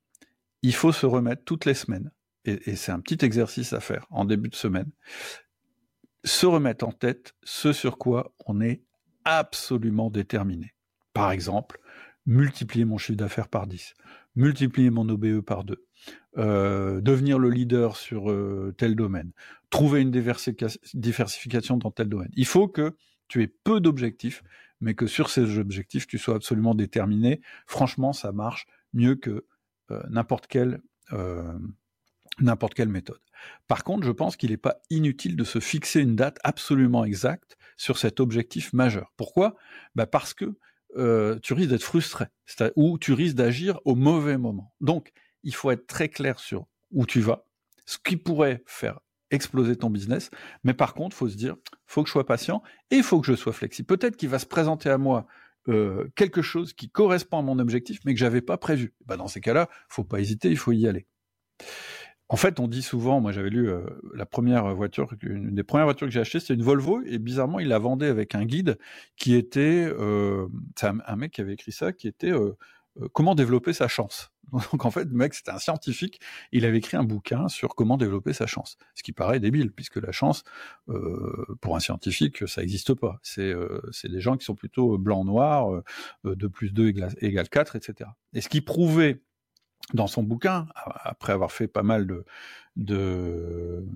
il 0.61 0.73
faut 0.73 0.91
se 0.91 1.05
remettre 1.05 1.43
toutes 1.43 1.65
les 1.65 1.73
semaines, 1.73 2.11
et, 2.45 2.75
c'est 2.75 2.91
un 2.91 2.99
petit 2.99 3.23
exercice 3.23 3.73
à 3.73 3.79
faire 3.79 4.05
en 4.09 4.25
début 4.25 4.49
de 4.49 4.55
semaine, 4.55 4.91
se 6.23 6.45
remettre 6.45 6.85
en 6.85 6.91
tête 6.91 7.33
ce 7.43 7.73
sur 7.73 7.97
quoi 7.97 8.33
on 8.45 8.59
est 8.59 8.83
absolument 9.23 10.09
déterminé. 10.09 10.73
Par 11.13 11.31
exemple, 11.31 11.79
multiplier 12.25 12.85
mon 12.85 12.97
chiffre 12.97 13.17
d'affaires 13.17 13.47
par 13.47 13.67
10, 13.67 13.93
multiplier 14.35 14.89
mon 14.89 15.07
OBE 15.07 15.41
par 15.41 15.63
2, 15.63 15.86
euh, 16.37 17.01
devenir 17.01 17.39
le 17.39 17.49
leader 17.49 17.95
sur 17.95 18.29
euh, 18.29 18.71
tel 18.77 18.95
domaine, 18.95 19.31
trouver 19.71 20.01
une 20.01 20.11
diversification 20.11 21.77
dans 21.77 21.89
tel 21.89 22.09
domaine. 22.09 22.29
Il 22.35 22.45
faut 22.45 22.67
que 22.67 22.95
tu 23.27 23.41
aies 23.41 23.47
peu 23.47 23.79
d'objectifs, 23.79 24.43
mais 24.79 24.93
que 24.93 25.07
sur 25.07 25.31
ces 25.31 25.57
objectifs, 25.57 26.05
tu 26.05 26.19
sois 26.19 26.35
absolument 26.35 26.75
déterminé. 26.75 27.41
Franchement, 27.65 28.13
ça 28.13 28.31
marche 28.31 28.67
mieux 28.93 29.15
que 29.15 29.45
euh, 29.89 30.03
n'importe 30.09 30.45
quelle 30.45 30.79
méthode. 32.87 33.21
Par 33.67 33.83
contre, 33.83 34.05
je 34.05 34.11
pense 34.11 34.37
qu'il 34.37 34.51
n'est 34.51 34.57
pas 34.57 34.79
inutile 34.91 35.37
de 35.37 35.43
se 35.43 35.59
fixer 35.59 36.01
une 36.01 36.15
date 36.15 36.37
absolument 36.43 37.03
exacte 37.03 37.57
sur 37.77 37.97
cet 37.97 38.19
objectif 38.19 38.73
majeur. 38.73 39.11
Pourquoi? 39.17 39.55
Bah 39.95 40.05
Parce 40.05 40.35
que 40.35 40.55
tu 41.41 41.53
risques 41.53 41.69
d'être 41.69 41.83
frustré, 41.83 42.25
ou 42.75 42.97
tu 42.99 43.13
risques 43.13 43.35
d'agir 43.35 43.79
au 43.85 43.95
mauvais 43.95 44.37
moment. 44.37 44.73
Donc, 44.81 45.13
il 45.47 45.55
faut 45.55 45.71
être 45.71 45.87
très 45.87 46.09
clair 46.09 46.39
sur 46.39 46.67
où 46.91 47.05
tu 47.05 47.21
vas, 47.21 47.45
ce 47.85 47.97
qui 47.97 48.17
pourrait 48.17 48.63
faire 48.65 48.99
exploser 49.31 49.77
ton 49.77 49.89
business, 49.89 50.29
mais 50.65 50.73
par 50.73 50.93
contre, 50.93 51.15
il 51.15 51.19
faut 51.19 51.29
se 51.29 51.37
dire, 51.37 51.55
faut 51.85 52.03
que 52.03 52.09
je 52.09 52.11
sois 52.11 52.25
patient 52.25 52.61
et 52.91 52.97
il 52.97 53.03
faut 53.03 53.21
que 53.21 53.27
je 53.27 53.33
sois 53.33 53.53
flexible. 53.53 53.87
Peut-être 53.87 54.17
qu'il 54.17 54.27
va 54.27 54.39
se 54.39 54.45
présenter 54.45 54.89
à 54.89 54.97
moi 54.97 55.25
euh, 55.69 56.09
quelque 56.15 56.41
chose 56.41 56.73
qui 56.73 56.89
correspond 56.89 57.39
à 57.39 57.41
mon 57.41 57.59
objectif, 57.59 57.99
mais 58.05 58.13
que 58.13 58.19
j'avais 58.19 58.41
pas 58.41 58.57
prévu. 58.57 58.93
Bah, 59.05 59.15
dans 59.15 59.29
ces 59.29 59.39
cas-là, 59.39 59.69
faut 59.87 60.03
pas 60.03 60.19
hésiter, 60.19 60.49
il 60.49 60.57
faut 60.57 60.73
y 60.73 60.85
aller. 60.85 61.07
En 62.27 62.35
fait, 62.35 62.59
on 62.59 62.67
dit 62.67 62.81
souvent, 62.81 63.21
moi 63.21 63.31
j'avais 63.31 63.49
lu 63.49 63.69
euh, 63.69 63.85
la 64.13 64.25
première 64.25 64.75
voiture, 64.75 65.13
une 65.23 65.55
des 65.55 65.63
premières 65.63 65.85
voitures 65.85 66.07
que 66.07 66.13
j'ai 66.13 66.19
achetées, 66.19 66.41
c'était 66.41 66.55
une 66.55 66.63
Volvo, 66.63 67.01
et 67.05 67.19
bizarrement, 67.19 67.61
il 67.61 67.69
la 67.69 67.79
vendait 67.79 68.07
avec 68.07 68.35
un 68.35 68.43
guide 68.43 68.77
qui 69.15 69.33
était, 69.33 69.89
euh, 69.97 70.49
c'est 70.75 70.87
un, 70.87 71.15
mec 71.15 71.31
qui 71.31 71.39
avait 71.39 71.53
écrit 71.53 71.71
ça, 71.71 71.93
qui 71.93 72.09
était 72.09 72.33
comment 73.13 73.33
développer 73.33 73.71
sa 73.71 73.87
chance. 73.87 74.33
Donc 74.71 74.85
en 74.85 74.91
fait, 74.91 75.05
le 75.05 75.15
mec, 75.15 75.33
c'était 75.33 75.51
un 75.51 75.59
scientifique. 75.59 76.19
Il 76.51 76.65
avait 76.65 76.77
écrit 76.77 76.97
un 76.97 77.03
bouquin 77.03 77.47
sur 77.47 77.75
comment 77.75 77.97
développer 77.97 78.33
sa 78.33 78.47
chance. 78.47 78.77
Ce 78.95 79.03
qui 79.03 79.11
paraît 79.11 79.39
débile, 79.39 79.71
puisque 79.71 79.97
la 79.97 80.11
chance, 80.11 80.43
euh, 80.89 81.45
pour 81.61 81.75
un 81.75 81.79
scientifique, 81.79 82.47
ça 82.47 82.61
n'existe 82.61 82.93
pas. 82.93 83.19
C'est 83.23 83.53
euh, 83.53 83.81
des 84.03 84.21
gens 84.21 84.37
qui 84.37 84.45
sont 84.45 84.55
plutôt 84.55 84.97
blanc-noir, 84.97 85.73
euh, 86.25 86.35
2 86.35 86.49
plus 86.49 86.71
2 86.71 86.93
égale, 87.21 87.49
4, 87.49 87.75
etc. 87.75 88.09
Et 88.33 88.41
ce 88.41 88.49
qui 88.49 88.61
prouvait 88.61 89.21
dans 89.93 90.07
son 90.07 90.23
bouquin, 90.23 90.67
après 90.75 91.33
avoir 91.33 91.51
fait 91.51 91.67
pas 91.67 91.83
mal 91.83 92.05
de 92.07 92.25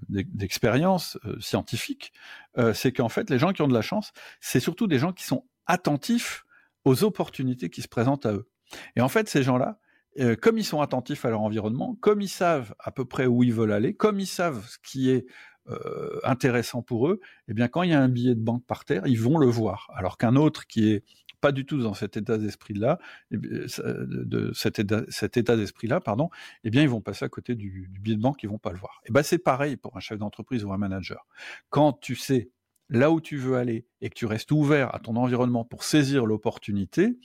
d'expériences 0.10 1.20
euh, 1.26 1.40
scientifiques, 1.40 2.14
euh, 2.58 2.74
c'est 2.74 2.92
qu'en 2.92 3.10
fait, 3.10 3.30
les 3.30 3.38
gens 3.38 3.54
qui 3.54 3.62
ont 3.62 3.68
de 3.68 3.74
la 3.74 3.82
chance, 3.82 4.12
c'est 4.40 4.60
surtout 4.60 4.88
des 4.88 4.98
gens 4.98 5.14
qui 5.14 5.24
sont 5.24 5.46
attentifs 5.68 6.46
aux 6.84 7.04
opportunités 7.04 7.70
qui 7.70 7.82
se 7.82 7.88
présentent 7.88 8.26
à 8.26 8.34
eux. 8.34 8.50
Et 8.96 9.02
en 9.02 9.10
fait, 9.10 9.30
ces 9.30 9.44
gens-là, 9.44 9.80
euh, 10.20 10.36
comme 10.36 10.58
ils 10.58 10.66
sont 10.66 10.82
attentifs 10.82 11.26
à 11.26 11.30
leur 11.30 11.42
environnement, 11.42 11.98
comme 12.02 12.22
ils 12.22 12.30
savent 12.30 12.74
à 12.80 12.92
peu 12.92 13.06
près 13.06 13.28
où 13.28 13.44
ils 13.44 13.54
veulent 13.54 13.72
aller, 13.72 13.94
comme 13.94 14.20
ils 14.20 14.28
savent 14.28 14.66
ce 14.68 14.78
qui 14.80 15.10
est 15.10 15.26
euh, 15.70 16.20
intéressant 16.24 16.82
pour 16.82 17.08
eux, 17.08 17.20
eh 17.48 17.54
bien 17.54 17.68
quand 17.68 17.84
il 17.84 17.92
y 17.92 17.94
a 17.94 18.02
un 18.02 18.10
billet 18.10 18.36
de 18.36 18.42
banque 18.42 18.66
par 18.66 18.84
terre, 18.84 19.08
ils 19.08 19.20
vont 19.20 19.38
le 19.38 19.48
voir. 19.48 19.90
Alors 19.96 20.18
qu'un 20.18 20.36
autre 20.36 20.68
qui 20.68 20.90
est 20.90 21.04
pas 21.40 21.52
du 21.52 21.66
tout 21.66 21.82
dans 21.82 21.94
cet 21.94 22.18
état 22.18 22.38
d'esprit-là, 22.38 23.00
eh 23.32 23.38
de 23.38 24.52
cet 24.54 24.80
état, 24.80 25.56
d'esprit-là, 25.56 26.00
pardon, 26.00 26.30
eh 26.64 26.70
bien 26.70 26.84
ils 26.84 26.90
vont 26.90 27.02
passer 27.02 27.26
à 27.26 27.30
côté 27.30 27.56
du, 27.56 27.90
du 27.92 28.00
billet 28.00 28.16
de 28.16 28.22
banque, 28.22 28.44
ils 28.44 28.50
vont 28.50 28.60
pas 28.60 28.72
le 28.72 28.78
voir. 28.78 29.02
Et 29.04 29.08
eh 29.10 29.12
ben 29.12 29.24
c'est 29.24 29.40
pareil 29.40 29.78
pour 29.78 29.98
un 29.98 30.00
chef 30.00 30.20
d'entreprise 30.20 30.64
ou 30.64 30.72
un 30.72 30.78
manager. 30.78 31.26
Quand 31.70 31.94
tu 31.94 32.16
sais 32.16 32.52
là 32.92 33.10
où 33.10 33.22
tu 33.22 33.38
veux 33.38 33.56
aller 33.56 33.88
et 34.02 34.10
que 34.10 34.16
tu 34.16 34.26
restes 34.26 34.52
ouvert 34.52 34.94
à 34.94 35.00
ton 35.00 35.16
environnement 35.16 35.64
pour 35.66 35.84
saisir 35.84 36.26
l'opportunité, 36.26 37.18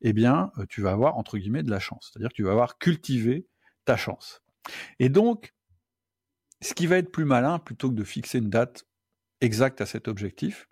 eh 0.00 0.12
bien, 0.12 0.50
euh, 0.58 0.64
tu 0.68 0.80
vas 0.80 0.90
avoir, 0.90 1.16
entre 1.18 1.38
guillemets, 1.38 1.62
de 1.62 1.70
la 1.70 1.78
chance. 1.78 2.10
C'est-à-dire 2.10 2.30
que 2.30 2.34
tu 2.34 2.42
vas 2.42 2.52
avoir 2.52 2.78
cultivé 2.78 3.46
ta 3.84 3.96
chance. 3.96 4.42
Et 4.98 5.10
donc, 5.10 5.54
ce 6.62 6.74
qui 6.74 6.86
va 6.86 6.96
être 6.96 7.12
plus 7.12 7.26
malin, 7.26 7.58
plutôt 7.58 7.90
que 7.90 7.94
de 7.94 8.04
fixer 8.04 8.38
une 8.38 8.50
date 8.50 8.86
exacte 9.40 9.80
à 9.80 9.86
cet 9.86 10.08
objectif, 10.08 10.68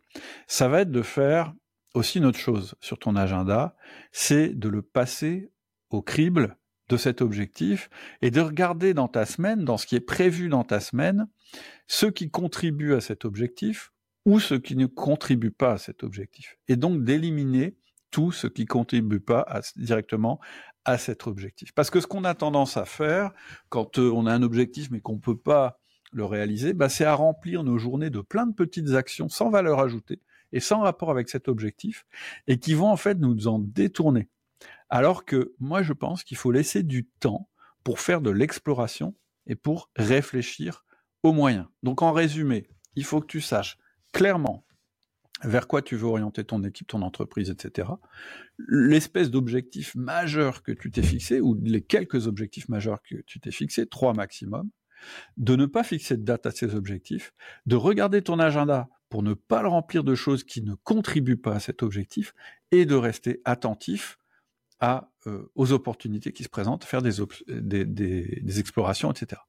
ça 0.47 0.69
va 0.69 0.81
être 0.81 0.91
de 0.91 1.03
faire 1.03 1.55
aussi 1.95 2.19
une 2.19 2.25
autre 2.25 2.39
chose 2.39 2.75
sur 2.81 2.99
ton 2.99 3.17
agenda, 3.17 3.77
c'est 4.13 4.49
de 4.49 4.69
le 4.69 4.83
passer 4.83 5.51
au 5.91 6.03
crible 6.03 6.57
de 6.89 6.97
cet 6.97 7.21
objectif 7.21 7.91
et 8.23 8.31
de 8.31 8.41
regarder 8.41 8.95
dans 8.95 9.09
ta 9.09 9.27
semaine, 9.27 9.65
dans 9.65 9.77
ce 9.77 9.87
qui 9.87 9.97
est 9.97 10.01
prévu 10.01 10.49
dans 10.49 10.65
ta 10.65 10.81
semaine, 10.81 11.29
ce 11.87 12.07
qui 12.07 12.31
contribue 12.31 12.95
à 12.95 13.01
cet 13.01 13.25
objectif 13.27 13.93
ou 14.29 14.41
ce 14.41 14.55
qui 14.55 14.77
ne 14.77 14.85
contribue 14.85 15.51
pas 15.51 15.73
à 15.73 15.79
cet 15.79 16.05
objectif. 16.05 16.59
Et 16.69 16.77
donc 16.77 17.03
d'éliminer 17.03 17.79
tout 18.11 18.31
ce 18.31 18.47
qui 18.47 18.67
contribue 18.67 19.21
pas 19.21 19.47
directement 19.77 20.39
à 20.85 20.99
cet 20.99 21.27
objectif. 21.27 21.73
Parce 21.73 21.89
que 21.89 21.99
ce 21.99 22.07
qu'on 22.07 22.25
a 22.25 22.35
tendance 22.35 22.77
à 22.77 22.85
faire 22.85 23.33
quand 23.71 23.99
euh, 23.99 24.13
on 24.15 24.27
a 24.27 24.35
un 24.35 24.43
objectif 24.43 24.91
mais 24.91 25.01
qu'on 25.01 25.15
ne 25.15 25.21
peut 25.21 25.37
pas 25.39 25.81
le 26.13 26.27
réaliser, 26.27 26.75
bah, 26.75 26.91
c'est 26.91 27.07
à 27.07 27.15
remplir 27.15 27.65
nos 27.65 27.79
journées 27.79 28.11
de 28.11 28.21
plein 28.21 28.47
de 28.47 28.53
petites 28.53 28.91
actions 28.91 29.31
sans 29.31 29.49
valeur 29.49 29.81
ajoutée 29.81 30.21
et 30.53 30.61
sans 30.61 30.81
rapport 30.81 31.11
avec 31.11 31.31
cet 31.31 31.49
objectif 31.49 32.05
et 32.47 32.59
qui 32.59 32.75
vont 32.75 32.91
en 32.91 32.97
fait 32.97 33.19
nous 33.19 33.49
en 33.49 33.59
détourner. 33.59 34.29
Alors 34.91 35.25
que 35.25 35.55
moi 35.59 35.83
je 35.83 35.95
pense 35.95 36.23
qu'il 36.23 36.37
faut 36.37 36.53
laisser 36.53 36.83
du 36.83 37.07
temps 37.07 37.49
pour 37.83 37.99
faire 37.99 38.21
de 38.21 38.31
l'exploration 38.31 39.15
et 39.47 39.55
pour 39.55 39.91
réfléchir 39.97 40.85
aux 41.23 41.33
moyens. 41.33 41.65
Donc 41.83 42.03
en 42.03 42.13
résumé, 42.13 42.69
il 42.95 43.05
faut 43.05 43.21
que 43.21 43.27
tu 43.27 43.41
saches 43.41 43.79
clairement 44.19 44.65
vers 45.45 45.69
quoi 45.69 45.81
tu 45.81 45.95
veux 45.95 46.07
orienter 46.07 46.43
ton 46.43 46.65
équipe, 46.65 46.89
ton 46.89 47.03
entreprise, 47.03 47.51
etc. 47.51 47.89
L'espèce 48.67 49.31
d'objectif 49.31 49.95
majeur 49.95 50.65
que 50.65 50.73
tu 50.73 50.91
t'es 50.91 51.05
fixé, 51.05 51.41
ou 51.41 51.57
les 51.63 51.83
quelques 51.83 52.27
objectifs 52.27 52.69
majeurs 52.69 53.01
que 53.03 53.15
tu 53.25 53.39
t'es 53.39 53.53
fixé, 53.53 53.87
trois 53.87 54.15
maximum, 54.15 54.69
de 55.37 55.55
ne 55.55 55.67
pas 55.67 55.85
fixer 55.85 56.17
de 56.17 56.25
date 56.25 56.47
à 56.47 56.51
ces 56.51 56.75
objectifs, 56.75 57.33
de 57.67 57.77
regarder 57.77 58.21
ton 58.23 58.41
agenda 58.41 58.89
pour 59.09 59.23
ne 59.23 59.35
pas 59.35 59.63
le 59.63 59.69
remplir 59.69 60.03
de 60.03 60.17
choses 60.17 60.43
qui 60.43 60.61
ne 60.63 60.75
contribuent 60.75 61.41
pas 61.41 61.55
à 61.55 61.61
cet 61.61 61.85
objectif, 61.85 62.35
et 62.73 62.85
de 62.85 62.97
rester 62.97 63.41
attentif 63.45 64.19
euh, 64.83 65.01
aux 65.55 65.71
opportunités 65.73 66.33
qui 66.33 66.43
se 66.43 66.49
présentent, 66.49 66.85
faire 66.85 67.03
des, 67.03 67.13
des, 67.47 68.59
explorations, 68.59 69.13
etc. 69.13 69.41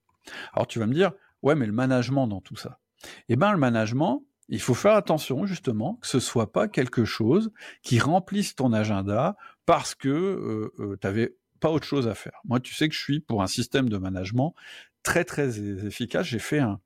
Alors 0.54 0.68
tu 0.68 0.78
vas 0.78 0.86
me 0.86 0.94
dire, 0.94 1.14
ouais, 1.42 1.56
mais 1.56 1.66
le 1.66 1.74
management 1.74 2.28
dans 2.28 2.42
tout 2.42 2.56
ça? 2.56 2.80
Eh 3.28 3.36
bien, 3.36 3.52
le 3.52 3.58
management, 3.58 4.24
il 4.50 4.60
faut 4.60 4.74
faire 4.74 4.94
attention 4.94 5.46
justement 5.46 5.96
que 6.02 6.08
ce 6.08 6.20
soit 6.20 6.52
pas 6.52 6.68
quelque 6.68 7.06
chose 7.06 7.52
qui 7.84 8.00
remplisse 8.00 8.56
ton 8.56 8.74
agenda 8.74 9.38
parce 9.66 9.96
que 9.96 10.10
euh, 10.10 10.74
euh, 10.80 10.98
tu 11.00 11.08
n'avais 11.08 11.36
pas 11.60 11.70
autre 11.70 11.86
chose 11.86 12.08
à 12.08 12.16
faire. 12.16 12.40
Moi, 12.46 12.60
tu 12.60 12.74
sais 12.74 12.90
que 12.90 12.96
je 12.96 13.00
suis 13.00 13.20
pour 13.20 13.44
un 13.44 13.48
système 13.48 13.90
de 13.90 13.98
management 13.98 14.56
très 15.04 15.24
très 15.24 15.60
efficace. 15.60 16.26
J'ai 16.26 16.40
fait 16.40 16.60
un, 16.60 16.80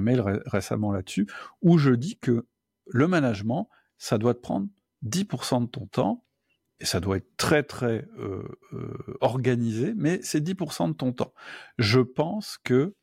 mail 0.00 0.20
récemment 0.46 0.92
là-dessus 0.92 1.26
où 1.62 1.78
je 1.78 1.90
dis 1.90 2.18
que 2.18 2.46
le 2.86 3.08
management, 3.08 3.68
ça 3.98 4.18
doit 4.18 4.34
te 4.34 4.40
prendre 4.40 4.68
10% 5.04 5.62
de 5.62 5.66
ton 5.66 5.86
temps 5.86 6.24
et 6.80 6.84
ça 6.84 7.00
doit 7.00 7.16
être 7.16 7.36
très 7.36 7.62
très 7.62 8.06
euh, 8.18 8.42
organisé, 9.20 9.94
mais 9.96 10.20
c'est 10.22 10.40
10% 10.40 10.88
de 10.88 10.92
ton 10.94 11.12
temps. 11.12 11.32
Je 11.78 12.00
pense 12.00 12.58
que 12.62 12.94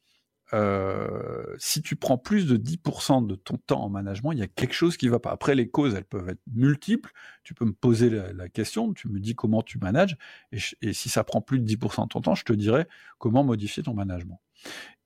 euh, 0.51 1.55
si 1.57 1.81
tu 1.81 1.95
prends 1.95 2.17
plus 2.17 2.45
de 2.45 2.57
10% 2.57 3.25
de 3.25 3.35
ton 3.35 3.57
temps 3.57 3.83
en 3.83 3.89
management, 3.89 4.33
il 4.33 4.39
y 4.39 4.43
a 4.43 4.47
quelque 4.47 4.73
chose 4.73 4.97
qui 4.97 5.07
va 5.07 5.19
pas. 5.19 5.31
Après, 5.31 5.55
les 5.55 5.69
causes, 5.69 5.95
elles 5.95 6.05
peuvent 6.05 6.29
être 6.29 6.41
multiples. 6.53 7.11
Tu 7.43 7.53
peux 7.53 7.65
me 7.65 7.73
poser 7.73 8.09
la, 8.09 8.49
question, 8.49 8.93
tu 8.93 9.07
me 9.07 9.19
dis 9.19 9.35
comment 9.35 9.61
tu 9.61 9.79
manages, 9.79 10.17
et, 10.51 10.57
et, 10.81 10.93
si 10.93 11.09
ça 11.09 11.23
prend 11.23 11.41
plus 11.41 11.59
de 11.59 11.67
10% 11.67 12.03
de 12.03 12.07
ton 12.09 12.21
temps, 12.21 12.35
je 12.35 12.43
te 12.43 12.53
dirai 12.53 12.85
comment 13.17 13.43
modifier 13.43 13.83
ton 13.83 13.93
management. 13.93 14.39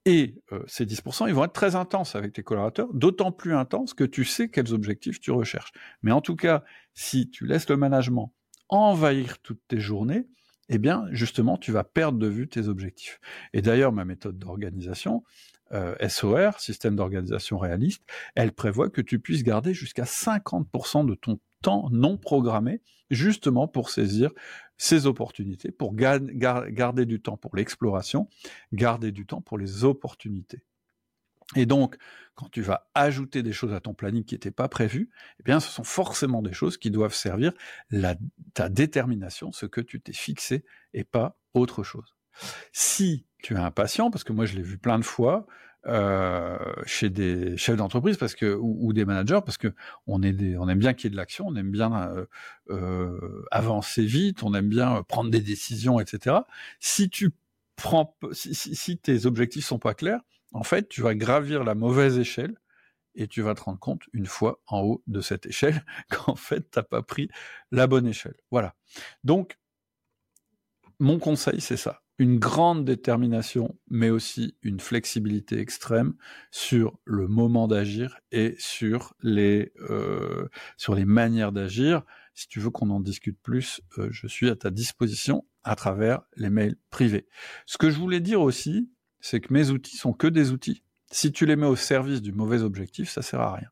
Et 0.08 0.41
euh, 0.54 0.63
ces 0.67 0.86
10%, 0.86 1.28
ils 1.28 1.34
vont 1.34 1.43
être 1.43 1.52
très 1.52 1.76
intenses 1.76 2.15
avec 2.15 2.32
tes 2.32 2.41
collaborateurs, 2.41 2.93
d'autant 2.93 3.34
plus 3.34 3.54
intenses 3.54 3.93
que 3.93 4.06
tu 4.06 4.23
sais 4.23 4.50
quels 4.50 4.73
objectifs 4.73 5.19
tu 5.19 5.32
recherches. 5.32 5.73
Mais 6.02 6.13
en 6.13 6.21
tout 6.21 6.38
cas, 6.38 6.63
si 6.93 7.30
tu 7.30 7.45
laisses 7.45 7.67
le 7.67 7.76
management 7.76 8.34
envahir 8.69 9.39
toutes 9.39 9.60
tes 9.67 9.82
journées, 9.82 10.26
eh 10.69 10.77
bien, 10.77 11.06
justement, 11.12 11.58
tu 11.58 11.71
vas 11.71 11.84
perdre 11.84 12.17
de 12.17 12.27
vue 12.27 12.47
tes 12.47 12.67
objectifs. 12.67 13.19
Et 13.53 13.62
d'ailleurs, 13.62 13.91
ma 13.91 14.06
méthode 14.06 14.38
d'organisation, 14.38 15.23
euh, 15.73 15.95
SOR, 16.08 16.60
système 16.60 16.95
d'organisation 16.95 17.58
réaliste, 17.58 18.03
elle 18.36 18.51
prévoit 18.51 18.89
que 18.89 19.01
tu 19.01 19.19
puisses 19.19 19.43
garder 19.43 19.73
jusqu'à 19.73 20.06
50% 20.06 21.06
de 21.06 21.15
ton 21.15 21.39
temps 21.62 21.89
non 21.91 22.17
programmé, 22.17 22.82
justement 23.10 23.67
pour 23.67 23.89
saisir 23.89 24.32
ces 24.77 25.08
opportunités, 25.08 25.71
pour 25.71 25.95
ga 25.95 26.19
gar 26.19 26.69
garder 26.71 27.06
du 27.06 27.19
temps 27.21 27.38
pour 27.38 27.56
l'exploration, 27.56 28.30
garder 28.73 29.12
du 29.12 29.25
temps 29.25 29.41
pour 29.41 29.58
les 29.58 29.84
opportunités. 29.84 30.63
Et 31.56 31.66
donc, 31.66 31.98
quand 32.36 32.50
tu 32.50 32.62
vas 32.62 32.90
ajouter 32.94 33.42
des 33.42 33.54
choses 33.54 33.74
à 33.74 33.80
ton 33.80 33.94
planning 33.94 34.24
qui 34.24 34.36
n'étaient 34.36 34.52
pas 34.52 34.68
prévues, 34.68 35.10
eh 35.40 35.44
bien, 35.44 35.60
ce 35.60 35.70
sont 35.70 35.84
forcément 35.84 36.42
des 36.42 36.54
choses 36.54 36.78
qui 36.78 36.92
doivent 36.92 37.14
servir 37.14 37.54
la, 37.90 38.16
ta 38.54 38.70
détermination, 38.70 39.52
ce 39.52 39.66
que 39.66 39.82
tu 39.82 40.02
t'es 40.02 40.14
fixé, 40.14 40.66
et 40.94 41.04
pas 41.04 41.40
autre 41.54 41.84
chose. 41.84 42.16
Si 42.72 43.26
tu 43.42 43.54
es 43.54 43.58
impatient, 43.58 44.12
parce 44.12 44.24
que 44.24 44.34
moi 44.34 44.46
je 44.46 44.56
l'ai 44.56 44.62
vu 44.62 44.78
plein 44.78 45.00
de 45.00 45.06
fois, 45.06 45.48
euh, 45.88 46.58
chez 46.86 47.10
des 47.10 47.56
chefs 47.56 47.78
d'entreprise 47.78 48.18
parce 48.18 48.36
que 48.36 48.58
ou, 48.60 48.92
des 48.92 49.06
managers 49.06 49.40
parce 49.46 49.58
que 49.58 49.74
on 50.06 50.22
est 50.22 50.34
des, 50.34 50.58
on 50.58 50.68
aime 50.68 50.80
bien 50.80 50.94
qu'il 50.94 51.06
y 51.06 51.08
ait 51.08 51.12
de 51.12 51.16
l'action, 51.16 51.46
on 51.48 51.56
aime 51.56 51.72
bien 51.72 52.10
euh, 52.12 52.26
euh, 52.72 53.46
avancer 53.52 54.04
vite, 54.04 54.44
on 54.44 54.54
aime 54.54 54.68
bien 54.68 55.04
prendre 55.04 55.30
des 55.30 55.40
décisions, 55.40 56.00
etc. 56.00 56.38
Si 56.82 57.10
tu 57.10 57.32
prends, 57.78 58.18
si, 58.34 58.54
si, 58.54 58.76
si 58.76 58.98
tes 58.98 59.26
objectifs 59.26 59.66
sont 59.66 59.80
pas 59.80 59.94
clairs, 59.94 60.22
en 60.58 60.63
fait, 60.63 60.89
tu 60.89 61.02
vas 61.02 61.13
gravir 61.13 61.63
la 61.63 61.76
mauvaise 61.76 62.17
échelle 62.17 62.56
et 63.13 63.28
tu 63.28 63.43
vas 63.43 63.54
te 63.54 63.62
rendre 63.62 63.80
compte 63.80 64.02
une 64.12 64.26
fois 64.26 64.60
en 64.65 64.82
haut 64.82 65.04
de 65.06 65.22
cette 65.22 65.46
échelle 65.46 65.86
qu'en 66.10 66.36
fait, 66.36 66.72
t'as 66.72 66.82
pas 66.82 67.04
pris 67.04 67.30
la 67.72 67.86
bonne 67.86 68.08
échelle. 68.08 68.36
Voilà. 68.50 68.76
Donc, 69.24 69.60
mon 71.00 71.20
conseil, 71.20 71.62
c'est 71.62 71.78
ça 71.78 72.02
une 72.20 72.39
grande 72.39 72.84
détermination, 72.84 73.78
mais 73.89 74.10
aussi 74.10 74.58
une 74.63 74.80
flexibilité 74.80 75.60
extrême 75.60 76.15
sur 76.50 76.98
le 77.06 77.28
moment 77.28 77.67
d'agir 77.67 78.17
et 78.32 78.56
sur 78.58 79.13
les, 79.22 79.72
euh, 79.89 80.48
sur 80.78 80.96
les 80.96 81.06
manières 81.06 81.52
d'agir. 81.52 82.02
Si 82.34 82.48
tu 82.48 82.60
veux 82.60 82.72
qu'on 82.72 82.89
en 82.89 83.00
discute 83.00 83.39
plus, 83.43 83.82
euh, 84.00 84.08
je 84.10 84.26
suis 84.26 84.50
à 84.50 84.56
ta 84.56 84.72
disposition 84.72 85.46
à 85.63 85.76
travers 85.76 86.22
les 86.36 86.50
mails 86.50 86.78
privés. 86.89 87.28
Ce 87.67 87.78
que 87.78 87.91
je 87.91 88.00
voulais 88.00 88.20
dire 88.20 88.41
aussi, 88.41 88.89
c'est 89.28 89.42
que 89.42 89.54
mes 89.54 89.72
outils 89.72 89.98
sont 89.98 90.13
que 90.13 90.28
des 90.28 90.52
outils. 90.52 90.84
Si 91.12 91.34
tu 91.34 91.46
les 91.46 91.58
mets 91.58 91.68
au 91.68 91.76
service 91.76 92.22
du 92.22 92.32
mauvais 92.32 92.62
objectif, 92.62 93.10
ça 93.10 93.22
sert 93.22 93.42
à 93.42 93.56
rien. 93.56 93.68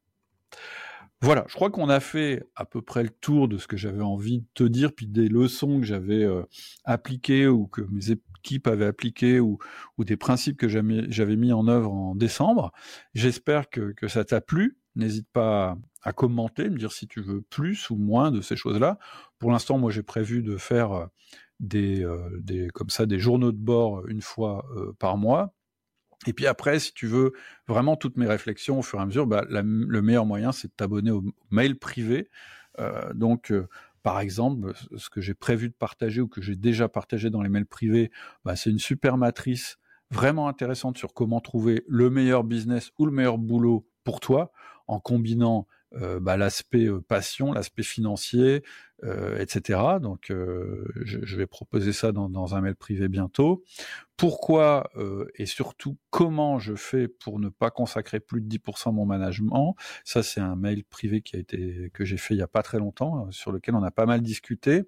Voilà, 1.21 1.45
je 1.47 1.53
crois 1.55 1.71
qu'on 1.71 1.87
a 1.87 2.01
fait 2.01 2.43
à 2.55 2.65
peu 2.65 2.81
près 2.81 3.03
le 3.03 3.09
tour 3.09 3.47
de 3.47 3.57
ce 3.57 3.65
que 3.65 3.77
j'avais 3.77 4.03
envie 4.03 4.41
de 4.41 4.47
te 4.53 4.63
dire, 4.65 4.93
puis 4.93 5.07
des 5.07 5.29
leçons 5.29 5.79
que 5.79 5.85
j'avais 5.85 6.23
euh, 6.23 6.43
appliquées 6.83 7.47
ou 7.47 7.67
que 7.67 7.81
mes 7.89 8.11
équipes 8.11 8.67
avaient 8.67 8.85
appliquées 8.85 9.39
ou, 9.39 9.57
des 9.97 10.17
principes 10.17 10.57
que 10.57 10.67
j'avais 10.67 11.35
mis 11.37 11.53
en 11.53 11.69
œuvre 11.69 11.91
en 11.91 12.15
décembre. 12.15 12.73
J'espère 13.13 13.69
que, 13.69 13.93
que 13.93 14.09
ça 14.09 14.25
t'a 14.25 14.41
plu. 14.41 14.77
N'hésite 14.95 15.27
pas 15.31 15.77
à, 16.03 16.11
commenter, 16.11 16.69
me 16.69 16.77
dire 16.77 16.91
si 16.91 17.07
tu 17.07 17.21
veux 17.21 17.41
plus 17.41 17.89
ou 17.89 17.95
moins 17.95 18.29
de 18.29 18.41
ces 18.41 18.57
choses-là. 18.57 18.99
Pour 19.39 19.51
l'instant, 19.51 19.77
moi, 19.77 19.89
j'ai 19.89 20.03
prévu 20.03 20.43
de 20.43 20.57
faire 20.57 20.91
euh, 20.91 21.05
des, 21.59 22.03
euh, 22.03 22.29
des, 22.39 22.69
comme 22.73 22.89
ça, 22.89 23.05
des 23.05 23.19
journaux 23.19 23.51
de 23.51 23.57
bord 23.57 24.07
une 24.07 24.21
fois 24.21 24.65
par 24.99 25.17
mois 25.17 25.53
et 26.27 26.33
puis 26.33 26.47
après, 26.47 26.79
si 26.79 26.93
tu 26.93 27.07
veux 27.07 27.33
vraiment 27.67 27.95
toutes 27.95 28.17
mes 28.17 28.25
réflexions 28.25 28.79
au 28.79 28.81
fur 28.81 28.99
et 28.99 29.01
à 29.01 29.05
mesure, 29.05 29.27
bah, 29.27 29.45
le 29.49 30.01
meilleur 30.01 30.25
moyen, 30.25 30.51
c'est 30.51 30.67
de 30.67 30.73
t'abonner 30.75 31.11
au 31.11 31.23
mail 31.51 31.77
privé. 31.77 32.29
Euh, 32.79 33.13
donc, 33.13 33.51
euh, 33.51 33.67
par 34.03 34.19
exemple, 34.19 34.73
ce 34.95 35.09
que 35.09 35.21
j'ai 35.21 35.33
prévu 35.33 35.69
de 35.69 35.73
partager 35.73 36.21
ou 36.21 36.27
que 36.27 36.41
j'ai 36.41 36.55
déjà 36.55 36.89
partagé 36.89 37.29
dans 37.29 37.41
les 37.41 37.49
mails 37.49 37.65
privés, 37.65 38.11
bah, 38.43 38.55
c'est 38.55 38.69
une 38.69 38.79
super 38.79 39.17
matrice 39.17 39.77
vraiment 40.11 40.47
intéressante 40.47 40.97
sur 40.97 41.13
comment 41.13 41.41
trouver 41.41 41.83
le 41.87 42.09
meilleur 42.09 42.43
business 42.43 42.91
ou 42.97 43.05
le 43.05 43.11
meilleur 43.11 43.37
boulot 43.37 43.87
pour 44.03 44.19
toi 44.19 44.51
en 44.87 44.99
combinant 44.99 45.67
euh, 45.84 45.84
bah, 46.19 46.35
l'aspect 46.35 46.85
euh, 46.85 46.99
passion, 46.99 47.53
l'aspect 47.53 47.83
financier, 47.83 48.63
euh, 49.03 49.37
etc. 49.39 49.79
Donc, 50.01 50.27
je, 50.29 51.37
vais 51.37 51.47
proposer 51.47 51.93
ça 51.93 52.11
dans, 52.11 52.29
dans, 52.29 52.55
un 52.55 52.61
mail 52.61 52.75
privé 52.75 53.07
bientôt. 53.07 53.63
Pourquoi 54.17 54.89
et 55.35 55.45
surtout 55.45 55.97
comment 56.09 56.57
je 56.57 56.75
fais 56.75 57.09
pour 57.09 57.39
ne 57.39 57.49
pas 57.49 57.69
consacrer 57.69 58.21
plus 58.21 58.39
de 58.39 58.47
10% 58.47 58.91
de 58.91 58.95
mon 58.95 59.05
management? 59.05 59.75
Ça, 60.05 60.23
c'est 60.23 60.39
un 60.39 60.55
mail 60.55 60.85
privé 60.85 61.21
qui 61.21 61.35
a 61.35 61.39
été 61.39 61.91
que 61.93 62.05
j'ai 62.05 62.15
fait 62.17 62.33
il 62.33 62.37
y 62.37 62.41
a 62.41 62.47
pas 62.47 62.63
très 62.63 62.79
longtemps, 62.79 63.29
sur 63.31 63.51
lequel 63.51 63.75
on 63.75 63.83
a 63.83 63.91
pas 63.91 64.05
mal 64.05 64.21
discuté. 64.21 64.83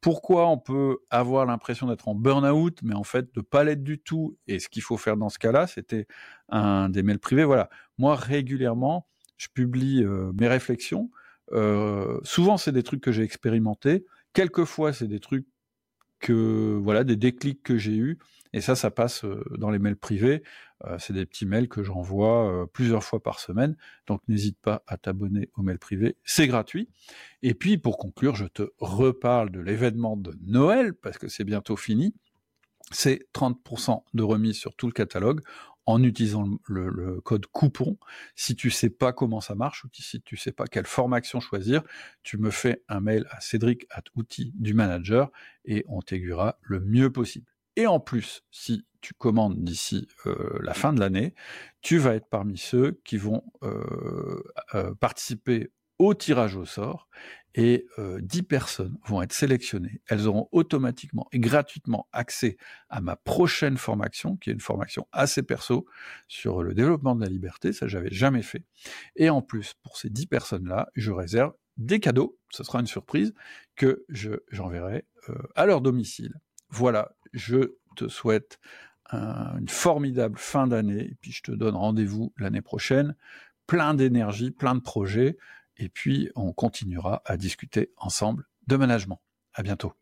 Pourquoi 0.00 0.48
on 0.48 0.58
peut 0.58 0.98
avoir 1.10 1.46
l'impression 1.46 1.88
d'être 1.88 2.06
en 2.06 2.14
burn-out, 2.14 2.78
mais 2.84 2.94
en 2.94 3.04
fait 3.04 3.34
de 3.34 3.40
pas 3.40 3.64
l'être 3.64 3.82
du 3.82 3.98
tout? 3.98 4.38
Et 4.46 4.60
ce 4.60 4.68
qu'il 4.68 4.82
faut 4.82 4.96
faire 4.96 5.16
dans 5.16 5.28
ce 5.28 5.40
cas-là, 5.40 5.66
c'était 5.66 6.06
un 6.48 6.88
des 6.88 7.02
mails 7.02 7.18
privés. 7.18 7.44
Voilà, 7.44 7.70
moi 7.98 8.14
régulièrement 8.14 9.08
je 9.40 9.48
publie 9.48 10.04
euh, 10.04 10.32
mes 10.38 10.48
réflexions. 10.48 11.10
Euh, 11.52 12.20
souvent, 12.24 12.58
c'est 12.58 12.72
des 12.72 12.82
trucs 12.82 13.00
que 13.00 13.10
j'ai 13.10 13.22
expérimentés. 13.22 14.04
Quelquefois, 14.34 14.92
c'est 14.92 15.08
des 15.08 15.18
trucs 15.18 15.46
que, 16.18 16.78
voilà, 16.82 17.04
des 17.04 17.16
déclics 17.16 17.62
que 17.62 17.78
j'ai 17.78 17.96
eus. 17.96 18.18
Et 18.52 18.60
ça, 18.60 18.74
ça 18.74 18.90
passe 18.90 19.24
euh, 19.24 19.42
dans 19.56 19.70
les 19.70 19.78
mails 19.78 19.96
privés. 19.96 20.42
c'est 20.98 21.14
des 21.14 21.24
petits 21.24 21.46
mails 21.46 21.68
que 21.68 21.82
j'envoie 21.82 22.66
plusieurs 22.72 23.02
fois 23.02 23.22
par 23.22 23.38
semaine. 23.38 23.76
Donc, 24.06 24.20
n'hésite 24.28 24.58
pas 24.60 24.82
à 24.86 24.98
t'abonner 24.98 25.48
aux 25.56 25.62
mails 25.62 25.78
privés. 25.78 26.16
C'est 26.24 26.46
gratuit. 26.46 26.90
Et 27.42 27.54
puis, 27.54 27.78
pour 27.78 27.96
conclure, 27.96 28.34
je 28.34 28.46
te 28.46 28.62
reparle 28.78 29.50
de 29.50 29.60
l'événement 29.60 30.18
de 30.18 30.36
Noël 30.46 30.92
parce 30.94 31.16
que 31.16 31.28
c'est 31.28 31.44
bientôt 31.44 31.76
fini. 31.76 32.14
C'est 32.92 33.26
30% 33.34 34.02
de 34.12 34.22
remise 34.22 34.56
sur 34.56 34.74
tout 34.74 34.86
le 34.86 34.92
catalogue 34.92 35.40
en 35.86 36.02
utilisant 36.02 36.46
le, 36.66 37.20
code 37.22 37.46
coupon. 37.46 37.98
Si 38.34 38.54
tu 38.54 38.70
sais 38.70 38.90
pas 38.90 39.12
comment 39.12 39.40
ça 39.40 39.54
marche 39.54 39.84
ou 39.84 39.88
si 39.92 40.20
tu 40.20 40.36
sais 40.36 40.52
pas 40.52 40.66
quelle 40.66 40.86
formation 40.86 41.40
choisir, 41.40 41.82
tu 42.22 42.38
me 42.38 42.50
fais 42.50 42.82
un 42.88 43.00
mail 43.00 43.26
à 43.30 43.40
Cédric 43.40 43.86
at 43.90 44.04
outil 44.14 44.52
du 44.56 44.74
manager 44.74 45.30
et 45.64 45.84
on 45.88 46.00
t'aiguillera 46.00 46.58
le 46.62 46.80
mieux 46.80 47.10
possible. 47.10 47.46
Et 47.76 47.86
en 47.86 48.00
plus, 48.00 48.42
si 48.50 48.84
tu 49.00 49.14
commandes 49.14 49.62
d'ici 49.64 50.08
euh, 50.26 50.58
la 50.62 50.74
fin 50.74 50.92
de 50.92 51.00
l'année, 51.00 51.34
tu 51.80 51.98
vas 51.98 52.14
être 52.14 52.28
parmi 52.28 52.58
ceux 52.58 53.00
qui 53.04 53.16
vont 53.16 53.42
euh, 53.62 54.42
euh, 54.74 54.94
participer 54.94 55.70
au 56.00 56.14
tirage 56.14 56.56
au 56.56 56.64
sort 56.64 57.08
et 57.54 57.86
euh, 57.98 58.20
10 58.22 58.44
personnes 58.44 58.96
vont 59.04 59.20
être 59.20 59.34
sélectionnées. 59.34 60.00
Elles 60.06 60.26
auront 60.26 60.48
automatiquement 60.50 61.28
et 61.30 61.38
gratuitement 61.38 62.08
accès 62.12 62.56
à 62.88 63.02
ma 63.02 63.16
prochaine 63.16 63.76
formation, 63.76 64.36
qui 64.36 64.48
est 64.48 64.54
une 64.54 64.60
formation 64.60 65.06
assez 65.12 65.42
perso 65.42 65.84
sur 66.26 66.62
le 66.62 66.72
développement 66.72 67.14
de 67.14 67.20
la 67.22 67.28
liberté, 67.28 67.74
ça 67.74 67.86
j'avais 67.86 68.10
jamais 68.10 68.40
fait. 68.40 68.64
Et 69.16 69.28
en 69.28 69.42
plus, 69.42 69.74
pour 69.82 69.98
ces 69.98 70.08
10 70.08 70.26
personnes-là, 70.26 70.88
je 70.94 71.12
réserve 71.12 71.52
des 71.76 72.00
cadeaux, 72.00 72.38
ce 72.50 72.64
sera 72.64 72.80
une 72.80 72.86
surprise, 72.86 73.34
que 73.76 74.06
j'enverrai 74.08 75.04
euh, 75.28 75.34
à 75.54 75.66
leur 75.66 75.82
domicile. 75.82 76.32
Voilà, 76.70 77.12
je 77.34 77.74
te 77.96 78.08
souhaite 78.08 78.58
un, 79.10 79.58
une 79.58 79.68
formidable 79.68 80.38
fin 80.38 80.66
d'année, 80.66 81.10
et 81.10 81.16
puis 81.20 81.32
je 81.32 81.42
te 81.42 81.52
donne 81.52 81.74
rendez-vous 81.74 82.32
l'année 82.38 82.62
prochaine, 82.62 83.16
plein 83.66 83.94
d'énergie, 83.94 84.50
plein 84.50 84.74
de 84.74 84.80
projets, 84.80 85.36
et 85.80 85.88
puis 85.88 86.30
on 86.36 86.52
continuera 86.52 87.22
à 87.24 87.36
discuter 87.36 87.92
ensemble 87.96 88.44
de 88.66 88.76
management. 88.76 89.20
À 89.52 89.62
bientôt. 89.62 90.00